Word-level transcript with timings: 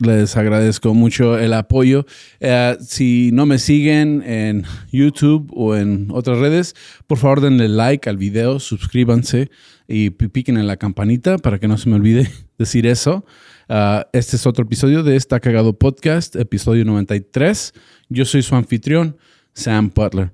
Les 0.00 0.36
agradezco 0.36 0.92
mucho 0.92 1.38
el 1.38 1.52
apoyo. 1.52 2.04
Eh, 2.40 2.76
si 2.80 3.30
no 3.32 3.46
me 3.46 3.60
siguen 3.60 4.24
en 4.26 4.64
YouTube 4.90 5.52
o 5.54 5.76
en 5.76 6.08
otras 6.10 6.38
redes, 6.38 6.74
por 7.06 7.18
favor 7.18 7.40
denle 7.40 7.68
like 7.68 8.10
al 8.10 8.16
video, 8.16 8.58
suscríbanse 8.58 9.52
y 9.86 10.10
piquen 10.10 10.56
en 10.56 10.66
la 10.66 10.78
campanita 10.78 11.38
para 11.38 11.60
que 11.60 11.68
no 11.68 11.78
se 11.78 11.88
me 11.88 11.94
olvide 11.94 12.28
decir 12.58 12.88
eso. 12.88 13.24
Ah, 13.68 14.08
este 14.12 14.34
es 14.34 14.46
otro 14.48 14.64
episodio 14.64 15.04
de 15.04 15.14
Está 15.14 15.38
Cagado 15.38 15.78
Podcast, 15.78 16.34
episodio 16.34 16.84
93. 16.84 17.72
Yo 18.08 18.24
soy 18.24 18.42
su 18.42 18.56
anfitrión. 18.56 19.16
Sam 19.54 19.90
Butler. 19.94 20.32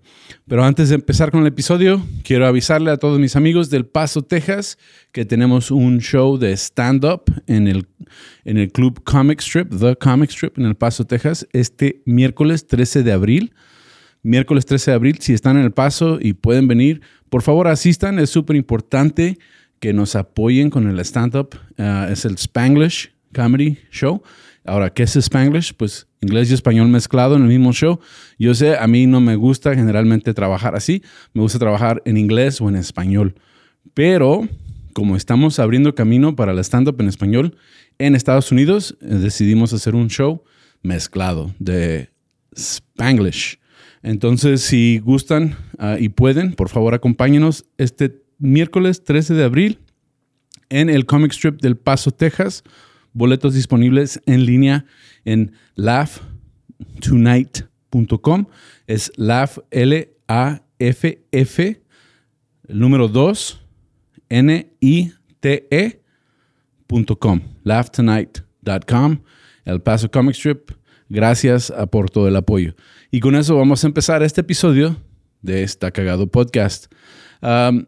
Pero 0.49 0.65
antes 0.65 0.89
de 0.89 0.97
empezar 0.97 1.31
con 1.31 1.43
el 1.43 1.47
episodio, 1.47 2.05
quiero 2.25 2.47
avisarle 2.47 2.91
a 2.91 2.97
todos 2.97 3.21
mis 3.21 3.37
amigos 3.37 3.71
del 3.71 3.87
Paso, 3.87 4.23
Texas, 4.23 4.79
que 5.13 5.25
tenemos 5.25 5.71
un 5.71 6.01
show 6.01 6.39
de 6.39 6.53
stand-up 6.57 7.25
en 7.47 7.69
el, 7.69 7.87
en 8.45 8.57
el 8.57 8.73
Club 8.73 9.03
Comic 9.05 9.41
Strip, 9.41 9.71
The 9.79 9.97
Comic 9.97 10.31
Strip, 10.31 10.59
en 10.59 10.65
El 10.65 10.75
Paso, 10.75 11.05
Texas, 11.05 11.47
este 11.53 12.03
miércoles 12.07 12.67
13 12.67 13.03
de 13.03 13.13
abril. 13.13 13.53
Miércoles 14.23 14.67
13 14.67 14.91
de 14.91 14.95
abril, 14.95 15.19
si 15.21 15.33
están 15.33 15.57
en 15.57 15.65
El 15.65 15.73
Paso 15.73 16.19
y 16.21 16.35
pueden 16.35 16.69
venir, 16.69 17.01
por 17.31 17.43
favor 17.43 17.69
asistan, 17.69 18.19
es 18.19 18.29
súper 18.29 18.57
importante 18.57 19.39
que 19.79 19.93
nos 19.93 20.15
apoyen 20.15 20.69
con 20.69 20.89
el 20.89 20.99
stand-up. 21.01 21.59
Ah, 21.79 22.09
es 22.11 22.25
el 22.25 22.35
Spanglish 22.35 23.13
Comedy 23.35 23.79
Show. 23.91 24.23
Ahora, 24.65 24.91
¿qué 24.91 25.05
es 25.05 25.17
Spanglish? 25.17 25.75
Pues 25.75 26.07
inglés 26.21 26.51
y 26.51 26.55
español 26.55 26.89
mezclado 26.89 27.37
en 27.37 27.43
el 27.43 27.49
mismo 27.49 27.73
show. 27.73 27.99
Yo 28.39 28.55
sé, 28.55 28.77
a 28.77 28.87
mí 28.87 29.07
no 29.07 29.21
me 29.21 29.37
gusta 29.37 29.75
generalmente 29.75 30.35
trabajar 30.35 30.77
así. 30.77 31.03
Me 31.33 31.43
gusta 31.43 31.59
trabajar 31.59 32.03
en 32.05 32.17
inglés 32.17 32.61
o 32.61 32.69
en 32.69 32.77
español. 32.77 33.35
Pero 33.95 34.47
como 34.93 35.17
estamos 35.17 35.59
abriendo 35.59 35.95
camino 35.95 36.37
para 36.37 36.53
el 36.53 36.59
stand-up 36.59 37.01
en 37.01 37.09
español 37.09 37.57
en 37.99 38.15
Estados 38.15 38.53
Unidos, 38.53 38.97
eh, 39.01 39.07
decidimos 39.07 39.73
hacer 39.73 39.95
un 39.95 40.09
show 40.09 40.43
mezclado 40.83 41.55
de 41.59 42.11
Spanglish. 42.55 43.59
Entonces, 44.03 44.63
si 44.63 44.99
gustan 44.99 45.57
ah, 45.79 45.97
y 45.99 46.09
pueden, 46.09 46.53
por 46.55 46.69
favor 46.69 46.95
acompáñenos 46.95 47.67
este 47.77 48.23
miércoles 48.39 49.05
13 49.05 49.35
de 49.35 49.45
abril 49.45 49.79
en 50.71 50.89
el 50.89 51.05
Comic 51.05 51.33
Strip 51.33 51.61
del 51.61 51.77
Paso, 51.77 52.11
Texas 52.11 52.63
boletos 53.13 53.55
disponibles 53.55 54.21
en 54.27 54.47
línea 54.47 54.85
en 55.25 55.53
laughtonight.com. 55.75 58.47
Es 58.87 59.11
laugh, 59.17 59.59
L-A-F-F, 59.71 61.83
el 62.69 62.79
número 62.79 63.09
2, 63.09 63.61
N-I-T-E.com. 64.29 66.01
Laughtonight.com, 67.65 69.19
El 69.65 69.83
Paso 69.83 70.09
Comic 70.11 70.35
Strip. 70.35 70.73
Gracias 71.09 71.73
por 71.91 72.11
todo 72.11 72.29
el 72.29 72.37
apoyo. 72.37 72.75
Y 73.11 73.21
con 73.21 73.35
eso 73.35 73.57
vamos 73.57 73.83
a 73.83 73.87
empezar 73.87 74.23
este 74.23 74.43
episodio 74.43 75.03
de 75.43 75.63
esta 75.63 75.91
cagado 75.91 76.27
podcast. 76.29 76.93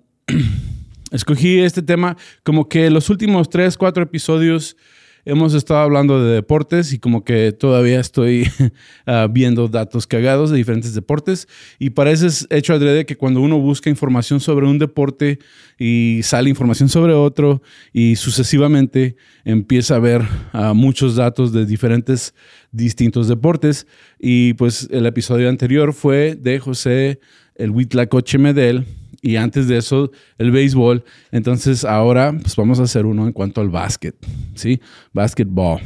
escogí 1.12 1.60
este 1.60 1.82
tema 1.82 2.16
como 2.42 2.68
que 2.68 2.90
los 2.90 3.10
últimos 3.10 3.48
tres, 3.48 3.76
cuatro 3.76 4.02
episodios 4.02 4.76
hemos 5.24 5.54
estado 5.54 5.80
hablando 5.80 6.24
de 6.24 6.34
deportes 6.34 6.92
y 6.92 6.98
como 6.98 7.24
que 7.24 7.52
todavía 7.52 8.00
estoy 8.00 8.48
ah, 9.06 9.28
viendo 9.30 9.68
datos 9.68 10.06
cagados 10.06 10.50
de 10.50 10.56
diferentes 10.56 10.94
deportes. 10.94 11.48
Y 11.78 11.90
parece 11.90 12.28
hecho 12.50 12.74
adrede 12.74 13.06
que 13.06 13.16
cuando 13.16 13.40
uno 13.40 13.58
busca 13.58 13.90
información 13.90 14.40
sobre 14.40 14.66
un 14.66 14.78
deporte 14.78 15.38
y 15.78 16.20
sale 16.22 16.50
información 16.50 16.88
sobre 16.88 17.14
otro 17.14 17.62
y 17.92 18.16
sucesivamente 18.16 19.16
empieza 19.44 19.96
a 19.96 20.00
ver 20.00 20.22
ah, 20.52 20.74
muchos 20.74 21.16
datos 21.16 21.52
de 21.52 21.66
diferentes 21.66 22.34
distintos 22.70 23.28
deportes. 23.28 23.86
Y 24.18 24.54
pues 24.54 24.88
el 24.90 25.06
episodio 25.06 25.48
anterior 25.48 25.92
fue 25.92 26.36
de 26.36 26.58
José 26.58 27.20
el 27.54 27.70
Huitlacoche 27.70 28.38
Medel 28.38 28.86
y 29.22 29.36
antes 29.36 29.68
de 29.68 29.78
eso 29.78 30.10
el 30.36 30.50
béisbol. 30.50 31.04
Entonces 31.30 31.84
ahora 31.84 32.36
pues 32.38 32.56
vamos 32.56 32.80
a 32.80 32.82
hacer 32.82 33.06
uno 33.06 33.26
en 33.26 33.32
cuanto 33.32 33.62
al 33.62 33.70
básquet, 33.70 34.16
¿sí? 34.54 34.80
Basketball. 35.12 35.80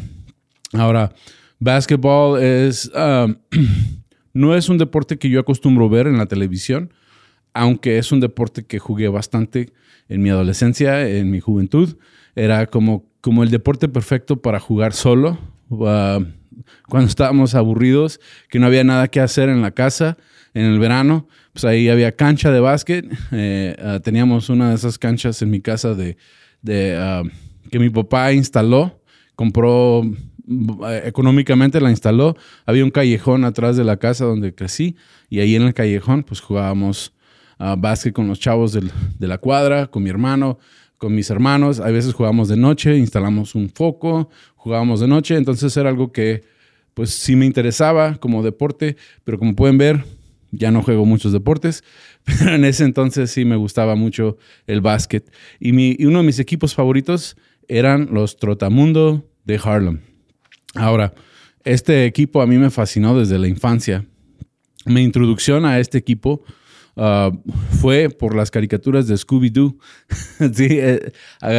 Ahora, 0.73 1.13
basketball 1.61 2.43
es, 2.43 2.91
um, 2.95 3.37
no 4.33 4.57
es 4.57 4.69
un 4.69 4.79
deporte 4.79 5.19
que 5.19 5.29
yo 5.29 5.39
acostumbro 5.39 5.89
ver 5.89 6.07
en 6.07 6.19
la 6.19 6.27
televisión, 6.27 6.93
aunque 7.53 7.99
es 7.99 8.11
un 8.11 8.21
deporte 8.21 8.65
que 8.65 8.79
jugué 8.79 9.09
bastante 9.09 9.73
en 10.09 10.23
mi 10.23 10.31
adolescencia, 10.31 11.09
en 11.09 11.31
mi 11.31 11.41
juventud. 11.41 11.97
Era 12.35 12.67
como, 12.67 13.07
como 13.21 13.43
el 13.43 13.51
deporte 13.51 13.89
perfecto 13.89 14.41
para 14.43 14.61
jugar 14.61 14.93
solo. 14.93 15.39
Cuando 16.89 17.09
estábamos 17.09 17.55
aburridos, 17.55 18.21
que 18.49 18.59
no 18.59 18.67
había 18.67 18.85
nada 18.85 19.09
que 19.09 19.21
hacer 19.21 19.49
en 19.49 19.63
la 19.63 19.71
casa 19.71 20.17
en 20.55 20.65
el 20.65 20.79
verano, 20.79 21.29
pues 21.53 21.65
ahí 21.65 21.89
había 21.89 22.13
cancha 22.13 22.51
de 22.51 22.61
básquet. 22.61 23.07
Eh, 23.33 23.77
ah, 23.83 24.01
teníamos 24.03 24.49
una 24.49 24.71
de 24.71 24.77
esas 24.77 24.99
canchas 24.99 25.43
en 25.43 25.51
mi 25.51 25.61
casa 25.61 25.95
de, 25.95 26.17
ah, 26.97 27.23
que 27.71 27.79
mi 27.79 27.91
papá 27.91 28.33
instaló, 28.33 29.03
compró 29.35 30.03
eh, 30.49 31.03
económicamente 31.05 31.81
la 31.81 31.91
instaló. 31.91 32.37
Había 32.65 32.85
un 32.85 32.91
callejón 32.91 33.45
atrás 33.45 33.77
de 33.77 33.85
la 33.85 33.97
casa 33.97 34.25
donde 34.25 34.55
crecí 34.55 34.97
y 35.29 35.41
ahí 35.41 35.57
en 35.57 35.63
el 35.63 35.75
callejón 35.75 36.23
pues 36.23 36.41
jugábamos 36.41 37.13
uh, 37.59 37.77
básquet 37.77 38.15
con 38.15 38.29
los 38.29 38.39
chavos 38.39 38.73
de 38.73 39.27
la 39.27 39.39
cuadra, 39.39 39.89
con 39.89 40.03
mi 40.03 40.11
hermano, 40.11 40.59
con 40.99 41.15
mis 41.15 41.31
hermanos. 41.31 41.81
A 41.81 41.91
veces 41.91 42.15
jugábamos 42.15 42.49
de 42.49 42.57
noche, 42.57 42.97
instalamos 42.97 43.55
un 43.55 43.69
foco, 43.69 44.31
jugábamos 44.67 44.99
de 44.99 45.07
noche. 45.07 45.37
Entonces 45.37 45.77
era 45.77 45.91
algo 45.91 46.11
que 46.11 46.43
pues 46.93 47.11
sí 47.11 47.37
me 47.37 47.47
interesaba 47.47 48.17
como 48.17 48.43
deporte, 48.43 48.97
pero 49.23 49.39
como 49.39 49.55
pueden 49.55 49.79
ver, 49.79 50.05
ya 50.51 50.73
no 50.73 50.83
juego 50.83 51.07
muchos 51.07 51.33
deportes, 51.33 51.85
pero 52.25 52.57
en 52.57 52.65
ese 52.65 52.83
entonces 52.83 53.31
sí 53.31 53.45
me 53.45 53.55
gustaba 53.55 53.95
mucho 53.95 54.39
el 54.67 54.81
básquet. 54.81 55.33
Y, 55.61 55.71
mi, 55.71 55.97
uno 56.01 56.19
de 56.19 56.25
mis 56.25 56.41
equipos 56.41 56.75
favoritos 56.75 57.37
eran 57.69 58.09
los 58.11 58.39
Trotamundo 58.39 59.31
de 59.45 59.61
Harlem. 59.63 60.01
Ahora, 60.75 61.15
este 61.63 62.05
equipo 62.05 62.43
a 62.43 62.47
mí 62.49 62.59
me 62.59 62.71
fascinó 62.71 63.17
desde 63.17 63.39
la 63.39 63.47
infancia. 63.47 64.05
Mi 64.85 65.03
introducción 65.03 65.65
a 65.65 65.79
este 65.79 65.99
equipo 65.99 66.43
uh, 66.97 67.31
fue 67.81 68.09
por 68.09 68.35
las 68.35 68.51
caricaturas 68.51 69.07
de 69.07 69.15
Scooby-Doo. 69.15 69.79
sí, 70.55 70.67
eh, 70.71 71.13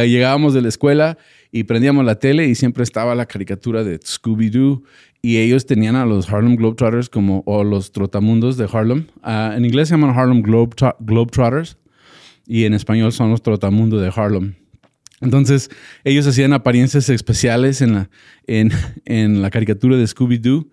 llegábamos 0.06 0.52
de 0.52 0.60
la 0.60 0.68
escuela 0.68 1.16
y 1.50 1.64
prendíamos 1.64 2.04
la 2.04 2.18
tele 2.18 2.46
y 2.46 2.54
siempre 2.54 2.82
estaba 2.84 3.14
la 3.14 3.26
caricatura 3.26 3.84
de 3.84 3.98
Scooby-Doo 4.00 4.82
y 5.22 5.38
ellos 5.38 5.66
tenían 5.66 5.96
a 5.96 6.06
los 6.06 6.30
Harlem 6.30 6.56
Globetrotters 6.56 7.08
como, 7.08 7.42
o 7.46 7.64
los 7.64 7.92
trotamundos 7.92 8.56
de 8.56 8.68
Harlem. 8.70 9.06
Ah, 9.22 9.54
en 9.56 9.64
inglés 9.64 9.88
se 9.88 9.94
llaman 9.94 10.16
Harlem 10.16 10.42
Globe, 10.42 10.76
Globetrotters 11.00 11.78
y 12.46 12.64
en 12.64 12.74
español 12.74 13.12
son 13.12 13.30
los 13.30 13.42
trotamundos 13.42 14.00
de 14.00 14.12
Harlem. 14.14 14.54
Entonces, 15.20 15.68
ellos 16.04 16.26
hacían 16.26 16.52
apariencias 16.52 17.08
especiales 17.08 17.82
en 17.82 17.94
la, 17.94 18.10
en, 18.46 18.70
en 19.04 19.42
la 19.42 19.50
caricatura 19.50 19.96
de 19.96 20.04
Scooby-Doo 20.04 20.68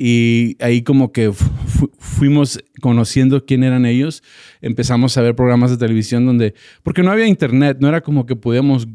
y 0.00 0.56
ahí 0.60 0.82
como 0.82 1.10
que 1.10 1.32
fuimos 1.98 2.62
conociendo 2.80 3.44
quién 3.44 3.64
eran 3.64 3.84
ellos. 3.84 4.22
Empezamos 4.60 5.18
a 5.18 5.22
ver 5.22 5.34
programas 5.34 5.72
de 5.72 5.76
televisión 5.76 6.24
donde, 6.24 6.54
porque 6.84 7.02
no 7.02 7.10
había 7.10 7.26
internet, 7.26 7.78
no 7.80 7.88
era 7.88 8.00
como 8.00 8.24
que 8.24 8.36
podíamos 8.36 8.86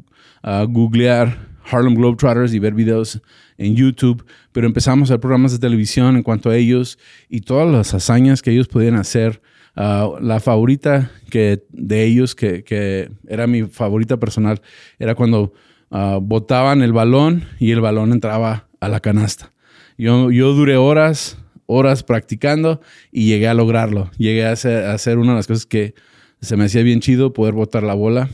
uh, 0.44 0.66
googlear 0.68 1.54
Harlem 1.70 1.96
Globetrotters 1.96 2.54
y 2.54 2.60
ver 2.60 2.74
videos 2.74 3.22
en 3.58 3.76
YouTube, 3.76 4.26
pero 4.52 4.68
empezamos 4.68 5.10
a 5.10 5.14
ver 5.14 5.22
programas 5.22 5.52
de 5.52 5.60
televisión 5.60 6.16
en 6.16 6.24
cuanto 6.24 6.50
a 6.50 6.58
ellos 6.58 7.00
y 7.30 7.42
todas 7.42 7.72
las 7.72 7.94
hazañas 7.94 8.42
que 8.42 8.52
ellos 8.52 8.68
podían 8.68 8.96
hacer. 8.96 9.42
Uh, 9.76 10.20
la 10.20 10.40
favorita 10.40 11.10
que, 11.32 11.64
de 11.72 12.04
ellos, 12.04 12.36
que, 12.36 12.64
que, 12.64 13.10
era 13.28 13.48
mi 13.48 13.64
favorita 13.64 14.18
personal, 14.18 14.62
era 15.00 15.16
cuando 15.16 15.54
uh, 15.90 16.20
botaban 16.22 16.84
el 16.84 16.94
balón 16.94 17.46
y 17.60 17.72
el 17.72 17.82
balón 17.82 18.12
entraba 18.12 18.68
a 18.80 18.88
la 18.88 19.00
canasta. 19.00 19.52
Yo, 19.98 20.30
yo 20.30 20.54
duré 20.54 20.78
horas, 20.78 21.38
horas 21.66 22.04
practicando 22.04 22.82
y 23.12 23.26
llegué 23.26 23.48
a 23.48 23.54
lograrlo. 23.54 24.12
Llegué 24.18 24.46
a 24.46 24.52
hacer, 24.52 24.86
a 24.86 25.20
una 25.20 25.32
de 25.32 25.38
las 25.38 25.48
cosas 25.48 25.66
que 25.66 25.96
se 26.42 26.58
me 26.58 26.66
hacía 26.66 26.84
bien 26.84 27.00
chido, 27.00 27.34
poder 27.34 27.54
botar 27.54 27.84
la 27.84 27.94
bola 27.94 28.30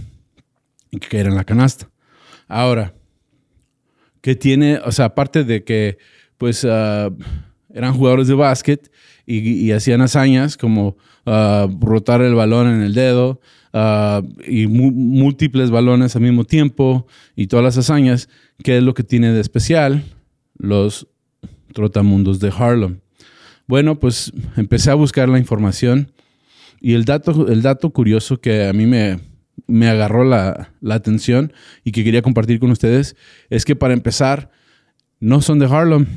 y 0.92 0.98
que 0.98 1.20
en 1.20 1.36
la 1.36 1.44
canasta. 1.44 1.90
Ahora, 2.50 2.96
que 4.22 4.36
tiene, 4.36 4.80
o 4.80 4.92
sea, 4.92 5.06
aparte 5.06 5.44
de 5.46 5.64
que 5.64 5.98
pues 6.38 6.66
ah, 6.68 7.10
eran 7.74 7.94
jugadores 7.94 8.28
de 8.28 8.34
básquet 8.34 8.92
y, 9.26 9.72
hacían 9.72 10.02
hazañas 10.02 10.58
como 10.58 10.98
ah, 11.28 11.68
rotar 11.80 12.22
el 12.22 12.34
balón 12.34 12.68
en 12.68 12.82
el 12.82 12.96
dedo 12.96 13.40
ah, 13.72 14.24
y 14.48 14.66
múltiples 14.66 15.70
balones 15.70 16.16
al 16.16 16.24
mismo 16.24 16.44
tiempo 16.44 17.06
y 17.36 17.48
todas 17.48 17.64
las 17.64 17.78
hazañas, 17.78 18.28
¿qué 18.64 18.78
es 18.78 18.84
lo 18.84 18.96
que 18.96 19.04
tiene 19.04 19.32
de 19.32 19.42
especial 19.42 20.04
los 20.58 21.08
trotamundos 21.74 22.40
de 22.40 22.52
Harlem? 22.58 23.00
Bueno, 23.68 24.00
pues 24.00 24.34
empecé 24.58 24.90
a 24.90 24.96
buscar 24.96 25.30
la 25.30 25.38
información 25.38 26.12
y 26.82 26.94
el 26.94 27.06
dato, 27.06 27.48
el 27.48 27.62
dato 27.62 27.92
curioso 27.92 28.42
que 28.42 28.66
a 28.66 28.74
mí 28.74 28.88
me, 28.88 29.20
me 29.70 29.88
agarró 29.88 30.24
la, 30.24 30.74
la, 30.82 30.96
atención 30.96 31.54
y 31.84 31.92
que 31.92 32.04
quería 32.04 32.22
compartir 32.22 32.60
con 32.60 32.72
ustedes 32.72 33.16
es 33.50 33.66
que 33.66 33.76
para 33.76 33.94
empezar, 33.94 34.52
no 35.20 35.42
son 35.42 35.60
de 35.60 35.66
Harlem. 35.66 36.08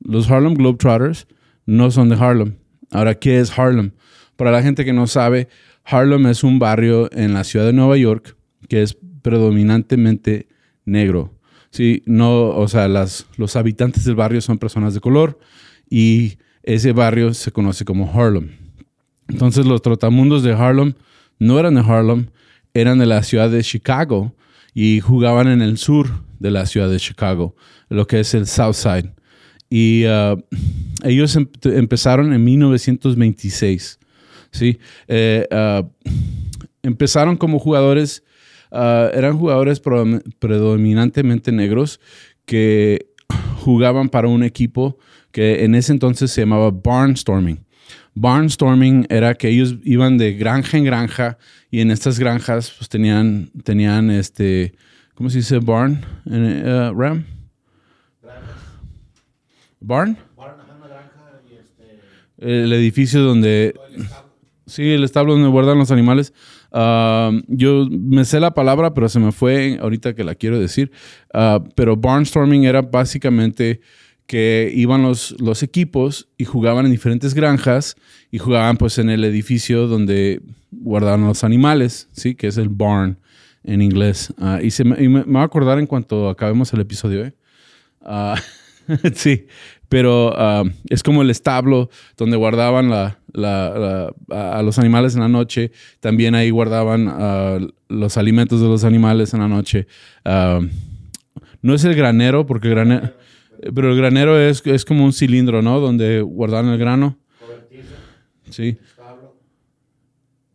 Los 0.00 0.30
Harlem 0.30 0.54
Globetrotters 0.54 1.26
no 1.64 1.90
son 1.90 2.08
de 2.08 2.16
Harlem. 2.16 2.56
Ahora, 2.90 3.14
¿qué 3.14 3.40
es 3.40 3.56
Harlem? 3.56 3.92
Para 4.36 4.50
la 4.50 4.62
gente 4.62 4.84
que 4.84 4.92
no 4.92 5.06
sabe, 5.06 5.48
Harlem 5.84 6.26
es 6.26 6.44
un 6.44 6.58
barrio 6.58 7.08
en 7.12 7.34
la 7.34 7.44
ciudad 7.44 7.66
de 7.66 7.72
Nueva 7.72 7.96
York 7.96 8.36
que 8.68 8.82
es 8.82 8.96
predominantemente 9.22 10.48
negro. 10.84 11.34
Sí, 11.70 12.02
no, 12.06 12.48
o 12.48 12.68
sea, 12.68 12.88
las, 12.88 13.26
los 13.36 13.56
habitantes 13.56 14.04
del 14.04 14.14
barrio 14.14 14.40
son 14.40 14.58
personas 14.58 14.94
de 14.94 15.00
color 15.00 15.38
y 15.88 16.38
ese 16.62 16.92
barrio 16.92 17.34
se 17.34 17.52
conoce 17.52 17.84
como 17.84 18.10
Harlem. 18.12 18.50
Entonces 19.28 19.66
los 19.66 19.82
trotamundos 19.82 20.42
de 20.42 20.52
Harlem 20.52 20.94
no 21.38 21.58
eran 21.58 21.74
de 21.74 21.80
Harlem, 21.80 22.26
eran 22.80 22.98
de 22.98 23.06
la 23.06 23.22
ciudad 23.22 23.50
de 23.50 23.62
Chicago 23.62 24.34
y 24.74 25.00
jugaban 25.00 25.48
en 25.48 25.62
el 25.62 25.78
sur 25.78 26.08
de 26.38 26.50
la 26.50 26.66
ciudad 26.66 26.90
de 26.90 26.98
Chicago, 26.98 27.56
lo 27.88 28.06
que 28.06 28.20
es 28.20 28.34
el 28.34 28.46
South 28.46 28.74
Side. 28.74 29.14
Y 29.70 30.04
uh, 30.06 30.40
ellos 31.02 31.34
em-, 31.36 31.48
empezaron 31.64 32.32
en 32.32 32.44
1926. 32.44 33.98
¿sí? 34.50 34.78
Eh, 35.08 35.46
uh, 35.50 35.88
empezaron 36.82 37.36
como 37.36 37.58
jugadores, 37.58 38.22
uh, 38.70 39.08
eran 39.12 39.38
jugadores 39.38 39.80
predominantemente 40.38 41.52
negros 41.52 42.00
que 42.44 43.06
jugaban 43.60 44.08
para 44.10 44.28
un 44.28 44.44
equipo 44.44 44.98
que 45.32 45.64
en 45.64 45.74
ese 45.74 45.92
entonces 45.92 46.30
se 46.30 46.42
llamaba 46.42 46.70
Barnstorming. 46.70 47.65
Barnstorming 48.16 49.06
era 49.10 49.34
que 49.34 49.48
ellos 49.48 49.76
iban 49.84 50.16
de 50.16 50.32
granja 50.32 50.78
en 50.78 50.84
granja 50.84 51.36
y 51.70 51.80
en 51.80 51.90
estas 51.90 52.18
granjas 52.18 52.72
pues 52.76 52.88
tenían, 52.88 53.50
tenían 53.62 54.10
este, 54.10 54.74
¿cómo 55.14 55.28
se 55.28 55.38
dice 55.38 55.58
barn? 55.58 56.02
Uh, 56.24 56.98
Ram? 56.98 57.26
Barn. 59.80 60.16
Este, 61.60 62.64
el 62.64 62.72
edificio 62.72 63.20
donde... 63.20 63.74
sí, 64.64 64.92
el 64.92 65.04
establo 65.04 65.34
donde 65.34 65.50
guardan 65.50 65.78
los 65.78 65.90
animales. 65.90 66.32
Uh, 66.72 67.42
yo 67.48 67.86
me 67.90 68.24
sé 68.24 68.40
la 68.40 68.54
palabra, 68.54 68.94
pero 68.94 69.10
se 69.10 69.20
me 69.20 69.30
fue 69.30 69.78
ahorita 69.78 70.14
que 70.14 70.24
la 70.24 70.34
quiero 70.34 70.58
decir. 70.58 70.90
Uh, 71.34 71.68
pero 71.74 71.98
barnstorming 71.98 72.64
era 72.64 72.80
básicamente 72.80 73.82
que 74.26 74.70
iban 74.74 75.02
los, 75.02 75.36
los 75.40 75.62
equipos 75.62 76.28
y 76.36 76.44
jugaban 76.44 76.84
en 76.84 76.92
diferentes 76.92 77.34
granjas 77.34 77.96
y 78.30 78.38
jugaban 78.38 78.76
pues 78.76 78.98
en 78.98 79.08
el 79.08 79.24
edificio 79.24 79.86
donde 79.86 80.42
guardaban 80.70 81.24
los 81.24 81.44
animales, 81.44 82.08
¿sí? 82.12 82.34
Que 82.34 82.48
es 82.48 82.58
el 82.58 82.68
barn 82.68 83.18
en 83.64 83.82
inglés. 83.82 84.32
Ah, 84.38 84.60
y, 84.62 84.70
se 84.70 84.84
me, 84.84 84.96
me, 85.08 85.22
va 85.22 85.42
a 85.42 85.44
acordar 85.44 85.78
en 85.78 85.86
cuanto 85.86 86.28
acabemos 86.28 86.72
el 86.72 86.80
episodio, 86.80 87.24
¿eh? 87.24 87.34
Uh, 88.00 88.34
sí, 89.14 89.46
pero 89.88 90.32
ah, 90.36 90.64
es 90.88 91.02
como 91.02 91.22
el 91.22 91.30
establo 91.30 91.88
donde 92.16 92.36
guardaban 92.36 92.92
a 92.92 94.62
los 94.62 94.78
animales 94.78 95.14
en 95.14 95.20
la 95.20 95.28
noche. 95.28 95.70
También 96.00 96.34
ahí 96.34 96.50
guardaban 96.50 97.70
los 97.88 98.16
alimentos 98.16 98.60
de 98.60 98.66
los 98.66 98.82
animales 98.82 99.34
en 99.34 99.40
la 99.40 99.48
noche. 99.48 99.86
no 100.24 101.74
es 101.74 101.84
el 101.84 101.94
granero, 101.94 102.46
porque 102.46 102.68
granero 102.68 103.12
pero 103.74 103.92
el 103.92 103.96
granero 103.96 104.38
es, 104.38 104.62
es 104.66 104.84
como 104.84 105.04
un 105.04 105.12
cilindro, 105.12 105.62
¿no? 105.62 105.80
Donde 105.80 106.20
guardan 106.20 106.68
el 106.68 106.78
grano. 106.78 107.18
Sí. 108.50 108.78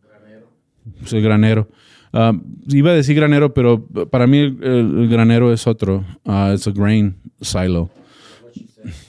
Granero. 0.02 0.48
Sí, 1.04 1.20
granero. 1.20 1.68
Ah, 2.12 2.32
iba 2.68 2.90
a 2.90 2.94
decir 2.94 3.16
granero, 3.16 3.54
pero 3.54 3.86
para 4.10 4.26
mí 4.26 4.38
el, 4.38 5.08
granero 5.08 5.52
es 5.52 5.66
otro. 5.66 6.04
Uh, 6.24 6.52
es 6.52 6.66
a 6.66 6.70
grain 6.70 7.16
silo. 7.40 7.90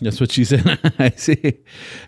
That's 0.01 0.21
what 0.21 0.29
she 0.29 0.45
said. 0.45 0.63
sí. 1.15 1.37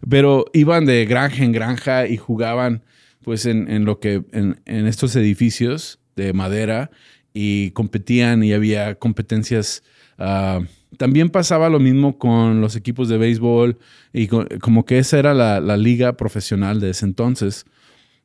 Pero 0.08 0.46
iban 0.54 0.86
de 0.86 1.06
granja 1.06 1.44
en 1.44 1.52
granja 1.52 2.08
y 2.08 2.18
jugaban 2.18 2.84
pues 3.24 3.46
en, 3.46 3.70
en 3.70 3.86
lo 3.86 4.00
que 4.00 4.24
en, 4.32 4.62
en, 4.66 4.86
estos 4.86 5.16
edificios 5.16 6.00
de 6.16 6.32
madera 6.32 6.92
y 7.34 7.72
competían 7.72 8.44
y 8.44 8.54
había 8.54 8.96
competencias 8.96 9.84
uh, 10.20 10.64
también 10.96 11.30
pasaba 11.30 11.70
lo 11.70 11.80
mismo 11.80 12.18
con 12.18 12.62
los 12.62 12.76
equipos 12.76 13.08
de 13.10 13.18
béisbol 13.18 13.78
y 14.14 14.28
como 14.28 14.86
que 14.86 14.98
esa 14.98 15.20
era 15.20 15.34
la, 15.34 15.78
liga 15.78 16.14
profesional 16.14 16.80
de 16.80 16.92
ese 16.92 17.06
entonces. 17.06 17.66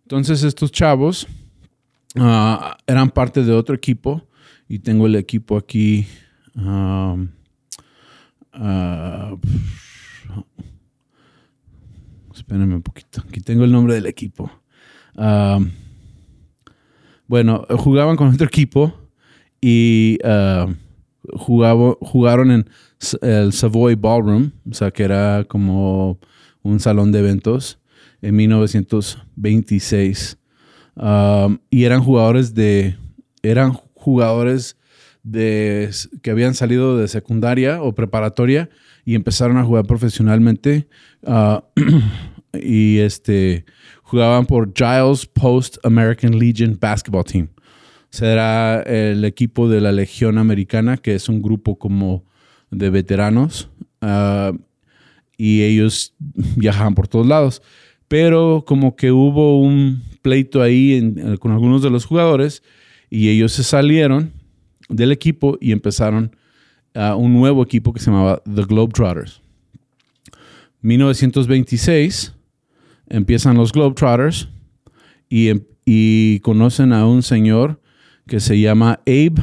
Entonces 0.03 0.43
estos 0.43 0.73
chavos 0.73 1.27
ah, 2.17 2.77
eran 2.87 3.11
parte 3.11 3.45
de 3.45 3.53
otro 3.53 3.75
equipo 3.75 4.27
y 4.69 4.79
tengo 4.79 5.07
el 5.07 5.17
equipo 5.17 5.57
aquí. 5.57 6.07
Uh, 6.55 7.27
espérenme 12.35 12.75
un 12.75 12.83
poquito. 12.83 13.23
Aquí 13.29 13.41
tengo 13.41 13.65
el 13.65 13.73
nombre 13.73 13.95
del 13.95 14.07
equipo. 14.07 14.51
bueno, 17.27 17.67
jugaban 17.79 18.17
con 18.17 18.29
otro 18.29 18.47
equipo 18.47 18.95
y 19.61 20.19
jugaron 21.37 22.51
en 22.51 22.69
el 23.23 23.53
Savoy 23.53 23.95
Ballroom, 23.95 24.51
o 24.71 24.75
sea, 24.75 24.91
que 24.91 25.05
era 25.05 25.45
como 25.45 26.19
un 26.63 26.81
salón 26.81 27.13
de 27.13 27.21
eventos 27.21 27.79
en 28.23 28.37
1926. 28.37 30.39
Um, 30.97 31.59
y 31.71 31.85
eran 31.85 32.03
jugadores 32.03 32.55
de, 32.55 32.97
eran 33.43 33.73
jugadores 33.95 34.77
de, 35.23 35.91
que 36.23 36.31
habían 36.31 36.55
salido 36.55 36.99
de 36.99 37.09
secundaria 37.09 37.83
o 37.83 37.95
preparatoria 37.95 38.71
y 39.05 39.15
empezaron 39.15 39.57
a 39.57 39.65
jugar 39.65 39.87
profesionalmente. 39.87 40.89
Uh, 41.23 41.61
y 42.59 42.99
este, 42.99 43.65
jugaban 44.03 44.45
por 44.45 44.73
Giles 44.75 45.25
Post 45.27 45.79
American 45.85 46.39
Legion 46.39 46.77
Basketball 46.79 47.25
Team 47.25 47.49
será 48.11 48.83
el 48.83 49.25
equipo 49.25 49.69
de 49.69 49.81
la 49.81 49.93
Legión 49.93 50.39
Americana, 50.39 50.97
que 50.97 51.15
es 51.15 51.29
un 51.29 51.43
grupo 51.43 51.79
como 51.79 52.25
de 52.71 52.91
veteranos. 52.91 53.71
Ah, 54.01 54.53
y 55.37 55.63
ellos 55.63 56.15
viajaban 56.57 56.95
por 56.95 57.09
todos 57.09 57.27
lados. 57.27 57.63
Pero 58.09 58.65
como 58.67 58.97
que 58.97 59.13
hubo 59.13 59.61
un 59.61 60.03
pleito 60.21 60.61
ahí 60.61 61.15
con 61.39 61.53
algunos 61.53 61.83
de 61.83 61.91
los 61.91 62.05
jugadores 62.05 62.63
y 63.09 63.29
ellos 63.29 63.53
se 63.53 63.63
salieron 63.63 64.33
del 64.89 65.13
equipo 65.13 65.57
y 65.61 65.73
empezaron 65.73 66.37
a 66.95 67.15
un 67.15 67.33
nuevo 67.33 67.63
equipo 67.63 67.93
que 67.93 68.01
se 68.01 68.11
llamaba 68.11 68.43
The 68.45 68.65
Globetrotters. 68.65 69.41
1926 70.83 72.35
empiezan 73.09 73.57
los 73.57 73.73
Globetrotters 73.73 74.49
y, 75.29 75.51
y 75.85 76.41
conocen 76.41 76.93
a 76.93 77.07
un 77.07 77.23
señor 77.23 77.80
que 78.27 78.41
se 78.41 78.61
llama 78.61 79.01
Abe 79.07 79.43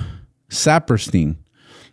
Saperstein. 0.50 1.38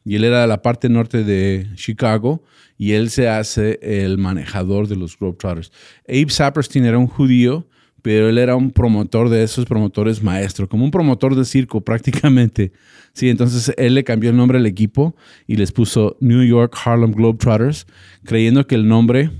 Y 0.04 0.16
él 0.16 0.24
era 0.24 0.42
de 0.42 0.46
la 0.46 0.62
parte 0.62 0.88
norte 0.88 1.24
de 1.24 1.66
Chicago 1.76 2.42
y 2.76 2.92
él 2.92 3.10
se 3.10 3.28
hace 3.28 3.78
el 3.82 4.18
manejador 4.18 4.88
de 4.88 4.96
los 4.96 5.18
Globetrotters. 5.18 5.72
Abe 6.08 6.28
Saperstein 6.28 6.84
era 6.84 6.98
un 6.98 7.06
judío, 7.06 7.66
pero 8.02 8.28
él 8.28 8.36
era 8.36 8.54
un 8.54 8.70
promotor 8.70 9.30
de 9.30 9.42
esos 9.42 9.64
promotores 9.64 10.22
maestro, 10.22 10.68
como 10.68 10.84
un 10.84 10.90
promotor 10.90 11.34
de 11.34 11.46
circo 11.46 11.80
prácticamente. 11.80 12.72
Sí, 13.14 13.30
entonces 13.30 13.72
él 13.78 13.94
le 13.94 14.04
cambió 14.04 14.28
el 14.28 14.36
nombre 14.36 14.58
al 14.58 14.66
equipo 14.66 15.16
y 15.46 15.56
les 15.56 15.72
puso 15.72 16.16
New 16.20 16.42
York 16.42 16.76
Harlem 16.84 17.12
Globetrotters, 17.12 17.86
creyendo 18.24 18.66
que 18.66 18.74
el 18.74 18.86
nombre, 18.86 19.30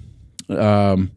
um, 0.48 1.08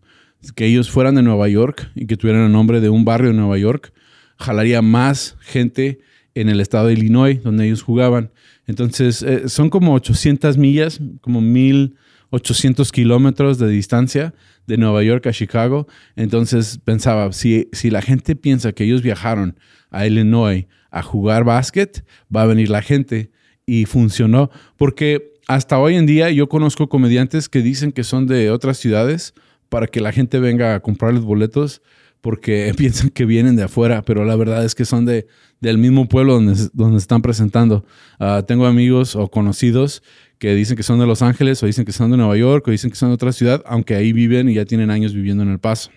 que 0.56 0.66
ellos 0.66 0.90
fueran 0.90 1.16
de 1.16 1.22
Nueva 1.22 1.48
York 1.48 1.90
y 1.96 2.06
que 2.06 2.18
tuvieran 2.18 2.44
el 2.44 2.52
nombre 2.52 2.82
de 2.82 2.90
un 2.90 3.06
barrio 3.06 3.30
de 3.30 3.38
Nueva 3.38 3.58
York, 3.58 3.94
jalaría 4.38 4.82
más 4.82 5.38
gente 5.40 6.00
en 6.42 6.50
el 6.50 6.60
estado 6.60 6.88
de 6.88 6.94
Illinois, 6.94 7.42
donde 7.42 7.66
ellos 7.66 7.82
jugaban. 7.82 8.32
Entonces, 8.66 9.24
eh, 9.24 9.50
son 9.50 9.70
como 9.70 9.94
800 9.94 10.58
millas, 10.58 11.00
como 11.22 11.42
1800 11.42 12.92
kilómetros 12.92 13.58
de 13.58 13.70
distancia 13.70 14.34
de 14.66 14.78
Nueva 14.78 15.04
York 15.04 15.26
a 15.28 15.32
Chicago. 15.32 15.88
Entonces, 16.16 16.80
pensaba, 16.84 17.32
si, 17.34 17.70
si 17.72 17.90
la 17.90 18.02
gente 18.02 18.36
piensa 18.36 18.74
que 18.74 18.84
ellos 18.84 19.02
viajaron 19.02 19.58
a 19.90 20.06
Illinois 20.06 20.66
a 20.92 21.02
jugar 21.02 21.44
básquet, 21.44 22.06
va 22.34 22.44
a 22.44 22.48
venir 22.48 22.70
la 22.70 22.82
gente. 22.82 23.32
Y 23.66 23.86
funcionó, 23.86 24.50
porque 24.78 25.34
hasta 25.48 25.78
hoy 25.78 25.96
en 25.96 26.06
día 26.06 26.30
yo 26.30 26.48
conozco 26.48 26.88
comediantes 26.88 27.50
que 27.50 27.62
dicen 27.62 27.92
que 27.92 28.04
son 28.04 28.28
de 28.28 28.50
otras 28.50 28.78
ciudades 28.78 29.34
para 29.70 29.88
que 29.88 30.02
la 30.02 30.12
gente 30.12 30.40
venga 30.40 30.76
a 30.76 30.80
comprar 30.80 31.14
los 31.14 31.26
boletos 31.26 31.82
porque 32.28 32.74
piensan 32.78 33.10
que 33.10 33.26
vienen 33.26 33.56
de 33.56 33.64
afuera, 33.64 34.02
pero 34.02 34.26
la 34.26 34.36
verdad 34.36 34.66
es 34.66 34.76
que 34.76 34.84
son 34.84 35.06
de, 35.06 35.28
del 35.62 35.78
mismo 35.78 36.10
pueblo 36.10 36.34
donde, 36.34 36.56
donde 36.74 36.98
están 36.98 37.22
presentando. 37.22 37.86
Ah, 38.20 38.44
tengo 38.46 38.66
amigos 38.66 39.16
o 39.16 39.30
conocidos 39.30 40.04
que 40.38 40.54
dicen 40.54 40.76
que 40.76 40.84
son 40.84 41.00
de 41.00 41.08
Los 41.08 41.22
Ángeles 41.22 41.64
o 41.64 41.68
dicen 41.68 41.86
que 41.86 41.94
son 41.94 42.12
de 42.12 42.18
Nueva 42.18 42.36
York 42.36 42.68
o 42.68 42.72
dicen 42.72 42.90
que 42.90 42.98
son 42.98 43.12
de 43.12 43.16
otra 43.16 43.32
ciudad, 43.32 43.64
aunque 43.66 43.96
ahí 43.96 44.12
viven 44.12 44.50
y 44.50 44.56
ya 44.56 44.66
tienen 44.66 44.92
años 44.92 45.14
viviendo 45.14 45.42
en 45.42 45.52
El 45.52 45.60
Paso. 45.60 45.90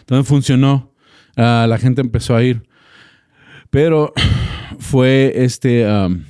Entonces 0.00 0.26
funcionó, 0.26 0.92
ah, 1.36 1.66
la 1.68 1.78
gente 1.78 2.00
empezó 2.00 2.34
a 2.34 2.42
ir, 2.42 2.64
pero 3.70 4.12
fue 4.80 5.34
este 5.36 5.86
um, 5.86 6.24